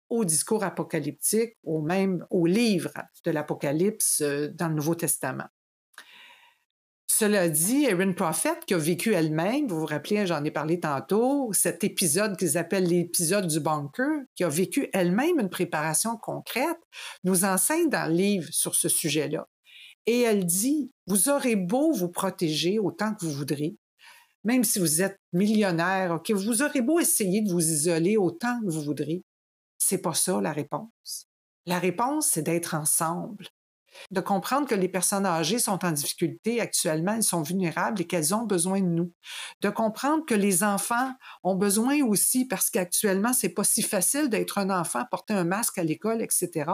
au 0.09 0.25
discours 0.25 0.65
apocalyptique, 0.65 1.57
ou 1.63 1.81
même 1.81 2.27
au 2.31 2.47
livre 2.47 2.93
de 3.25 3.31
l'Apocalypse 3.31 4.21
euh, 4.23 4.49
dans 4.53 4.69
le 4.69 4.75
Nouveau 4.75 4.97
Testament. 4.97 5.47
Cela 7.07 7.49
dit, 7.49 7.85
Erin 7.85 8.13
Prophet, 8.13 8.59
qui 8.67 8.75
a 8.75 8.79
vécu 8.79 9.13
elle-même, 9.13 9.69
vous 9.69 9.81
vous 9.81 9.87
rappelez, 9.87 10.27
j'en 10.27 10.43
ai 10.43 10.51
parlé 10.51 10.81
tantôt, 10.81 11.53
cet 11.53 11.85
épisode 11.85 12.37
qu'ils 12.37 12.57
appellent 12.57 12.89
l'épisode 12.89 13.47
du 13.47 13.61
bunker, 13.61 14.23
qui 14.35 14.43
a 14.43 14.49
vécu 14.49 14.89
elle-même 14.93 15.39
une 15.39 15.51
préparation 15.51 16.17
concrète, 16.17 16.79
nous 17.23 17.45
enseigne 17.45 17.89
dans 17.89 18.09
le 18.09 18.15
livre 18.15 18.49
sur 18.53 18.75
ce 18.75 18.89
sujet-là. 18.89 19.47
Et 20.07 20.21
elle 20.23 20.47
dit, 20.47 20.91
vous 21.07 21.29
aurez 21.29 21.57
beau 21.57 21.93
vous 21.93 22.09
protéger 22.09 22.79
autant 22.79 23.15
que 23.15 23.27
vous 23.27 23.33
voudrez, 23.33 23.77
même 24.45 24.65
si 24.65 24.79
vous 24.79 25.03
êtes 25.03 25.19
millionnaire, 25.33 26.13
OK, 26.13 26.31
vous 26.31 26.63
aurez 26.63 26.81
beau 26.81 26.99
essayer 27.01 27.43
de 27.43 27.51
vous 27.51 27.71
isoler 27.71 28.17
autant 28.17 28.61
que 28.61 28.71
vous 28.71 28.83
voudrez. 28.83 29.23
C'est 29.79 30.03
pas 30.03 30.15
ça 30.15 30.41
la 30.41 30.53
réponse. 30.53 31.27
La 31.67 31.79
réponse, 31.79 32.27
c'est 32.27 32.43
d'être 32.43 32.75
ensemble, 32.75 33.47
de 34.11 34.21
comprendre 34.21 34.67
que 34.67 34.75
les 34.75 34.89
personnes 34.89 35.27
âgées 35.27 35.59
sont 35.59 35.85
en 35.85 35.93
difficulté 35.93 36.61
actuellement, 36.61 37.15
elles 37.15 37.23
sont 37.23 37.43
vulnérables 37.43 38.01
et 38.01 38.07
qu'elles 38.07 38.35
ont 38.35 38.45
besoin 38.45 38.81
de 38.81 38.87
nous. 38.87 39.13
De 39.61 39.69
comprendre 39.69 40.25
que 40.25 40.35
les 40.35 40.63
enfants 40.65 41.13
ont 41.43 41.57
besoin 41.57 42.03
aussi, 42.03 42.47
parce 42.47 42.71
qu'actuellement, 42.71 43.33
c'est 43.33 43.51
pas 43.51 43.65
si 43.65 43.83
facile 43.83 44.29
d'être 44.29 44.59
un 44.59 44.71
enfant, 44.71 45.05
porter 45.11 45.35
un 45.35 45.45
masque 45.45 45.79
à 45.79 45.85
l'école, 45.85 46.23
etc. 46.23 46.71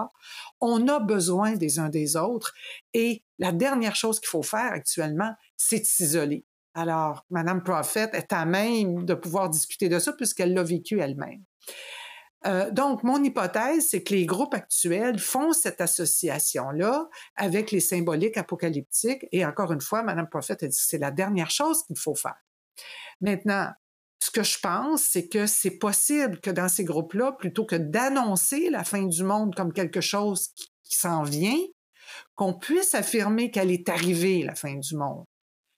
On 0.61 0.87
a 0.89 1.01
besoin 1.01 1.53
des 1.53 1.79
uns 1.79 1.89
des 1.89 2.17
autres 2.17 2.55
et 2.95 3.25
la 3.39 3.53
dernière 3.53 3.97
chose 3.97 4.21
qu'il 4.21 4.29
faut 4.29 4.43
faire 4.43 4.73
actuellement, 4.73 5.35
c'est 5.57 5.85
s'isoler. 5.85 6.45
Alors, 6.79 7.25
Madame 7.31 7.63
Prophet 7.63 8.11
est 8.13 8.35
à 8.35 8.45
même 8.45 9.07
de 9.07 9.15
pouvoir 9.15 9.49
discuter 9.49 9.89
de 9.89 9.99
ça 9.99 10.13
puisqu'elle 10.13 10.53
l'a 10.53 10.63
vécu 10.63 11.01
elle-même. 11.01 11.43
Euh, 12.47 12.71
donc, 12.71 13.03
mon 13.03 13.25
hypothèse, 13.25 13.89
c'est 13.89 14.03
que 14.03 14.13
les 14.13 14.27
groupes 14.27 14.53
actuels 14.53 15.19
font 15.19 15.55
cette 15.55 15.81
association-là 15.81 17.09
avec 17.35 17.71
les 17.71 17.81
symboliques 17.81 18.37
apocalyptiques. 18.37 19.25
Et 19.33 19.47
encore 19.47 19.73
une 19.73 19.81
fois, 19.81 20.03
Madame 20.03 20.29
Prophet 20.29 20.53
a 20.53 20.67
dit 20.67 20.77
que 20.77 20.83
c'est 20.87 20.99
la 20.99 21.11
dernière 21.11 21.51
chose 21.51 21.83
qu'il 21.85 21.99
faut 21.99 22.15
faire. 22.15 22.37
Maintenant, 23.23 23.71
ce 24.23 24.31
que 24.31 24.43
je 24.43 24.59
pense, 24.61 25.01
c'est 25.01 25.29
que 25.29 25.47
c'est 25.47 25.79
possible 25.79 26.43
que 26.43 26.51
dans 26.51 26.69
ces 26.69 26.85
groupes-là, 26.85 27.33
plutôt 27.33 27.65
que 27.65 27.77
d'annoncer 27.77 28.69
la 28.69 28.85
fin 28.85 29.03
du 29.03 29.25
monde 29.25 29.55
comme 29.55 29.73
quelque 29.73 30.03
chose 30.03 30.51
qui 30.85 30.95
s'en 30.95 31.23
vient, 31.23 31.59
qu'on 32.35 32.53
puisse 32.53 32.95
affirmer 32.95 33.51
qu'elle 33.51 33.71
est 33.71 33.89
arrivée, 33.89 34.43
la 34.43 34.55
fin 34.55 34.75
du 34.75 34.95
monde. 34.95 35.25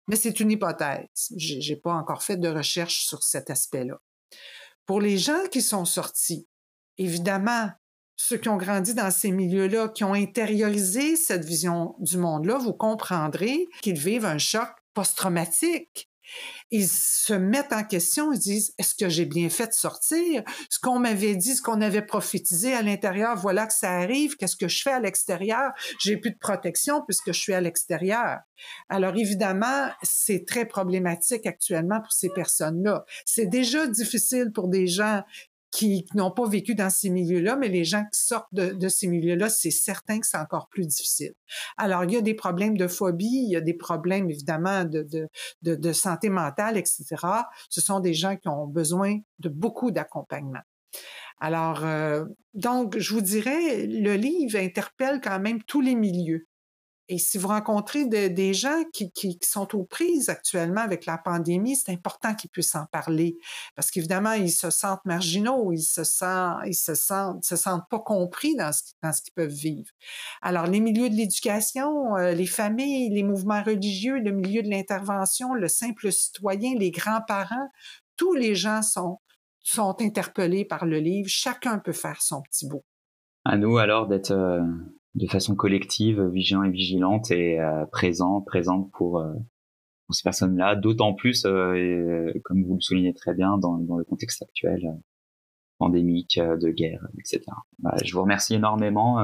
Mais 0.08 0.15
c'est 0.15 0.39
une 0.39 0.52
hypothèse. 0.52 1.34
J'ai 1.36 1.76
pas 1.76 1.93
encore 1.93 2.24
fait 2.24 2.38
de 2.38 2.48
recherche 2.48 3.06
sur 3.06 3.24
cet 3.24 3.50
aspect-là. 3.50 4.00
Pour 4.86 5.02
les 5.02 5.17
gens 5.17 5.48
qui 5.52 5.62
sont 5.62 5.86
sortis, 5.86 6.48
évidemment, 6.98 7.70
ceux 8.15 8.38
qui 8.38 8.50
ont 8.50 8.58
grandi 8.58 8.93
dans 8.93 9.12
ces 9.12 9.32
milieux-là, 9.32 9.89
qui 9.89 10.04
ont 10.04 10.13
intériorisé 10.13 11.15
cette 11.15 11.46
vision 11.46 11.96
du 12.00 12.17
monde-là, 12.17 12.58
vous 12.58 12.74
comprendrez 12.74 13.67
qu'ils 13.82 14.00
vivent 14.00 14.26
un 14.26 14.39
choc 14.39 14.70
post-traumatique 14.93 16.10
ils 16.71 16.87
se 16.87 17.33
mettent 17.33 17.73
en 17.73 17.83
question, 17.83 18.31
ils 18.31 18.39
disent, 18.39 18.73
est-ce 18.77 18.95
que 18.95 19.09
j'ai 19.09 19.25
bien 19.25 19.49
fait 19.49 19.67
de 19.67 19.73
sortir? 19.73 20.43
Ce 20.69 20.79
qu'on 20.79 20.99
m'avait 20.99 21.35
dit, 21.35 21.55
ce 21.55 21.61
qu'on 21.61 21.81
avait 21.81 22.01
prophétisé 22.01 22.73
à 22.73 22.81
l'intérieur, 22.81 23.37
voilà 23.37 23.67
que 23.67 23.73
ça 23.73 23.91
arrive, 23.91 24.35
qu'est-ce 24.35 24.55
que 24.55 24.67
je 24.67 24.81
fais 24.81 24.91
à 24.91 24.99
l'extérieur? 24.99 25.71
J'ai 25.99 26.17
plus 26.17 26.31
de 26.31 26.37
protection 26.37 27.01
puisque 27.05 27.31
je 27.31 27.39
suis 27.39 27.53
à 27.53 27.61
l'extérieur. 27.61 28.39
Alors 28.89 29.15
évidemment, 29.15 29.89
c'est 30.03 30.45
très 30.45 30.65
problématique 30.65 31.45
actuellement 31.45 32.01
pour 32.01 32.11
ces 32.11 32.29
personnes-là. 32.29 33.05
C'est 33.25 33.47
déjà 33.47 33.87
difficile 33.87 34.51
pour 34.53 34.67
des 34.67 34.87
gens 34.87 35.23
qui, 35.77 36.07
n'ont 36.15 36.31
pas 36.31 36.47
vécu 36.47 36.73
dans 36.73 36.89
ces 36.89 37.11
milieux-là, 37.11 37.55
mais 37.55 37.67
les 37.67 37.85
gens 37.85 38.03
qui 38.11 38.19
sortent 38.19 38.51
de, 38.51 38.89
ces 38.89 39.05
milieux-là, 39.05 39.47
c'est 39.47 39.69
certain 39.69 40.19
que 40.19 40.25
c'est 40.25 40.37
encore 40.37 40.69
plus 40.69 40.87
difficile. 40.87 41.33
Alors, 41.77 42.03
il 42.03 42.13
y 42.13 42.17
a 42.17 42.21
des 42.21 42.33
problèmes 42.33 42.77
de 42.77 42.87
phobie, 42.87 43.43
il 43.45 43.51
y 43.51 43.55
a 43.55 43.61
des 43.61 43.75
problèmes 43.75 44.27
évidemment 44.31 44.85
de, 44.85 45.91
santé 45.93 46.29
mentale, 46.29 46.77
etc. 46.77 47.05
Ce 47.69 47.79
sont 47.79 47.99
des 47.99 48.15
gens 48.15 48.35
qui 48.37 48.47
ont 48.47 48.65
besoin 48.65 49.19
de 49.37 49.49
beaucoup 49.49 49.91
d'accompagnement. 49.91 50.61
Alors, 51.39 51.85
euh, 51.85 52.25
donc, 52.55 52.97
je 52.97 53.13
vous 53.13 53.21
dirais, 53.21 53.85
le 53.85 54.15
livre 54.15 54.57
interpelle 54.57 55.21
quand 55.23 55.39
même 55.39 55.61
tous 55.61 55.81
les 55.81 55.93
milieux. 55.93 56.47
Et 57.10 57.17
si 57.20 57.38
vous 57.38 57.48
rencontrez 57.48 58.06
des 58.06 58.54
gens 58.54 58.84
qui, 58.91 59.39
sont 59.41 59.76
aux 59.76 59.84
prises 59.84 60.28
actuellement 60.28 60.82
avec 60.82 61.06
la 61.06 61.17
pandémie, 61.17 61.76
c'est 61.76 61.91
important 61.91 62.36
qu'ils 62.36 62.50
puissent 62.50 62.76
en 62.76 62.86
parler 62.86 63.38
parce 63.76 63.91
qu'évidemment, 63.91 64.34
ils 64.34 64.52
se 64.52 64.70
sentent 64.70 65.06
marginaux, 65.06 65.72
ils 65.72 65.82
se 65.82 66.04
sentent, 66.04 66.60
ils 66.65 66.76
se 66.76 66.96
sentent, 66.96 67.46
se 67.46 67.56
sentent 67.56 67.88
pas 67.89 68.00
compris 68.00 68.56
dans 68.56 68.74
ce, 68.74 68.82
dans 69.02 69.13
ce 69.13 69.22
qu'ils 69.22 69.34
peuvent 69.34 69.48
vivre. 69.48 69.89
Alors, 70.41 70.67
les 70.67 70.82
milieux 70.82 71.10
de 71.10 71.15
l'éducation, 71.15 72.17
euh, 72.17 72.34
les 72.34 72.46
familles, 72.46 73.10
les 73.10 73.24
mouvements 73.24 73.63
religieux, 73.63 74.20
le 74.20 74.32
milieu 74.32 74.62
de 74.62 74.70
l'intervention, 74.70 75.54
le 75.54 75.67
simple 75.70 76.12
citoyen, 76.12 76.76
les 76.76 76.91
grands-parents, 76.91 77.70
tous 78.17 78.34
les 78.34 78.56
gens 78.56 78.82
sont, 78.82 79.20
sont 79.63 79.96
interpellés 80.02 80.65
par 80.65 80.86
le 80.86 81.00
livre. 81.00 81.30
Chacun 81.30 81.80
peut 81.80 81.93
faire 81.93 82.22
son 82.22 82.41
petit 82.41 82.67
bout. 82.67 82.84
À 83.46 83.56
nous 83.56 83.78
alors 83.78 84.08
d'être 84.08 84.32
euh, 84.32 84.62
de 85.17 85.27
façon 85.27 85.56
collective, 85.56 86.21
vigilant 86.32 86.63
et 86.63 86.69
vigilante 86.69 87.32
et 87.32 87.60
euh, 87.60 87.86
présent, 87.86 88.41
présente 88.41 88.91
pour, 88.91 89.19
euh, 89.19 89.34
pour 90.06 90.15
ces 90.15 90.23
personnes-là, 90.23 90.75
d'autant 90.75 91.13
plus, 91.13 91.43
euh, 91.45 92.32
comme 92.43 92.63
vous 92.63 92.75
le 92.75 92.82
soulignez 92.82 93.13
très 93.13 93.34
bien, 93.34 93.58
dans, 93.58 93.77
dans 93.80 93.97
le 93.97 94.03
contexte 94.03 94.43
actuel 94.43 94.82
pandémique, 95.80 96.39
de 96.39 96.69
guerre, 96.71 97.08
etc. 97.19 97.43
je 98.03 98.12
vous 98.12 98.23
remercie 98.23 98.56
énormément, 98.56 99.19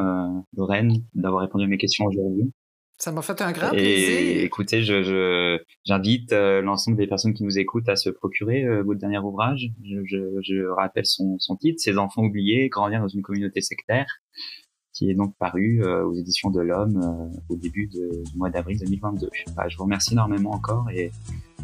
Lorraine, 0.56 1.03
d'avoir 1.15 1.41
répondu 1.41 1.63
à 1.63 1.67
mes 1.67 1.79
questions 1.79 2.06
aujourd'hui. 2.06 2.53
Ça 2.99 3.12
m'a 3.12 3.23
fait 3.23 3.41
un 3.41 3.51
grand 3.51 3.71
plaisir. 3.71 3.88
Et 3.88 4.43
écoutez, 4.43 4.84
je, 4.84 5.58
j'invite 5.84 6.32
l'ensemble 6.32 6.97
des 6.97 7.08
personnes 7.08 7.34
qui 7.34 7.43
nous 7.43 7.58
écoutent 7.58 7.89
à 7.89 7.95
se 7.95 8.12
procurer 8.12 8.84
votre 8.84 8.99
dernier 8.99 9.17
ouvrage. 9.17 9.71
Je, 9.84 10.03
je, 10.06 10.39
je 10.43 10.63
rappelle 10.67 11.08
son, 11.08 11.39
son 11.39 11.56
titre, 11.56 11.82
Ces 11.82 11.97
enfants 11.97 12.21
oubliés, 12.21 12.69
grandir 12.69 12.99
dans 12.99 13.08
une 13.08 13.23
communauté 13.23 13.62
sectaire 13.62 14.06
qui 14.93 15.10
est 15.10 15.15
donc 15.15 15.36
paru 15.38 15.82
euh, 15.84 16.06
aux 16.06 16.13
éditions 16.13 16.51
de 16.51 16.62
l'Homme 16.62 17.01
euh, 17.03 17.38
au 17.49 17.56
début 17.56 17.88
du 17.88 18.38
mois 18.38 18.49
d'avril 18.49 18.77
2022. 18.79 19.29
Bah, 19.56 19.67
je 19.67 19.75
vous 19.77 19.84
remercie 19.84 20.13
énormément 20.13 20.51
encore 20.51 20.89
et 20.91 21.12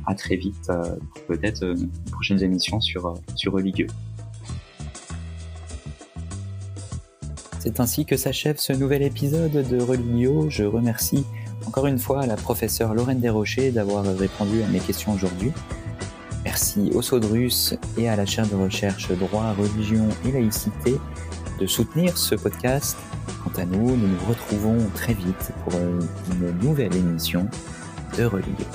à 0.06 0.16
très 0.16 0.36
vite 0.36 0.70
euh, 0.70 0.96
pour 1.14 1.24
peut-être 1.38 1.64
une 1.64 1.90
prochaine 2.12 2.42
émission 2.42 2.82
sur, 2.82 3.14
sur 3.36 3.54
Religieux. 3.54 3.88
C'est 7.60 7.80
ainsi 7.80 8.06
que 8.06 8.18
s'achève 8.18 8.58
ce 8.58 8.74
nouvel 8.74 9.04
épisode 9.04 9.52
de 9.52 9.82
Religio. 9.82 10.50
Je 10.50 10.64
remercie 10.64 11.26
encore 11.68 11.86
une 11.86 12.00
fois 12.00 12.26
la 12.26 12.36
professeure 12.36 12.96
Lorraine 12.96 13.20
Desrochers 13.20 13.72
d'avoir 13.72 14.06
répondu 14.06 14.64
à 14.64 14.68
mes 14.68 14.80
questions 14.80 15.14
aujourd'hui. 15.14 15.52
Merci 16.46 16.90
au 16.96 17.02
Sodrus 17.02 17.76
et 17.98 18.08
à 18.08 18.16
la 18.16 18.26
chaire 18.26 18.48
de 18.48 18.56
recherche 18.56 19.12
Droit, 19.12 19.54
Religion 19.54 20.08
et 20.26 20.32
Laïcité 20.32 20.96
de 21.60 21.68
soutenir 21.68 22.18
ce 22.18 22.36
podcast 22.36 22.98
Quant 23.44 23.62
à 23.62 23.66
nous, 23.66 23.96
nous 23.96 24.08
nous 24.08 24.26
retrouvons 24.28 24.78
très 24.94 25.14
vite 25.14 25.52
pour 25.64 25.74
une 25.80 26.52
nouvelle 26.62 26.96
émission 26.96 27.48
de 28.18 28.26
Religion. 28.26 28.68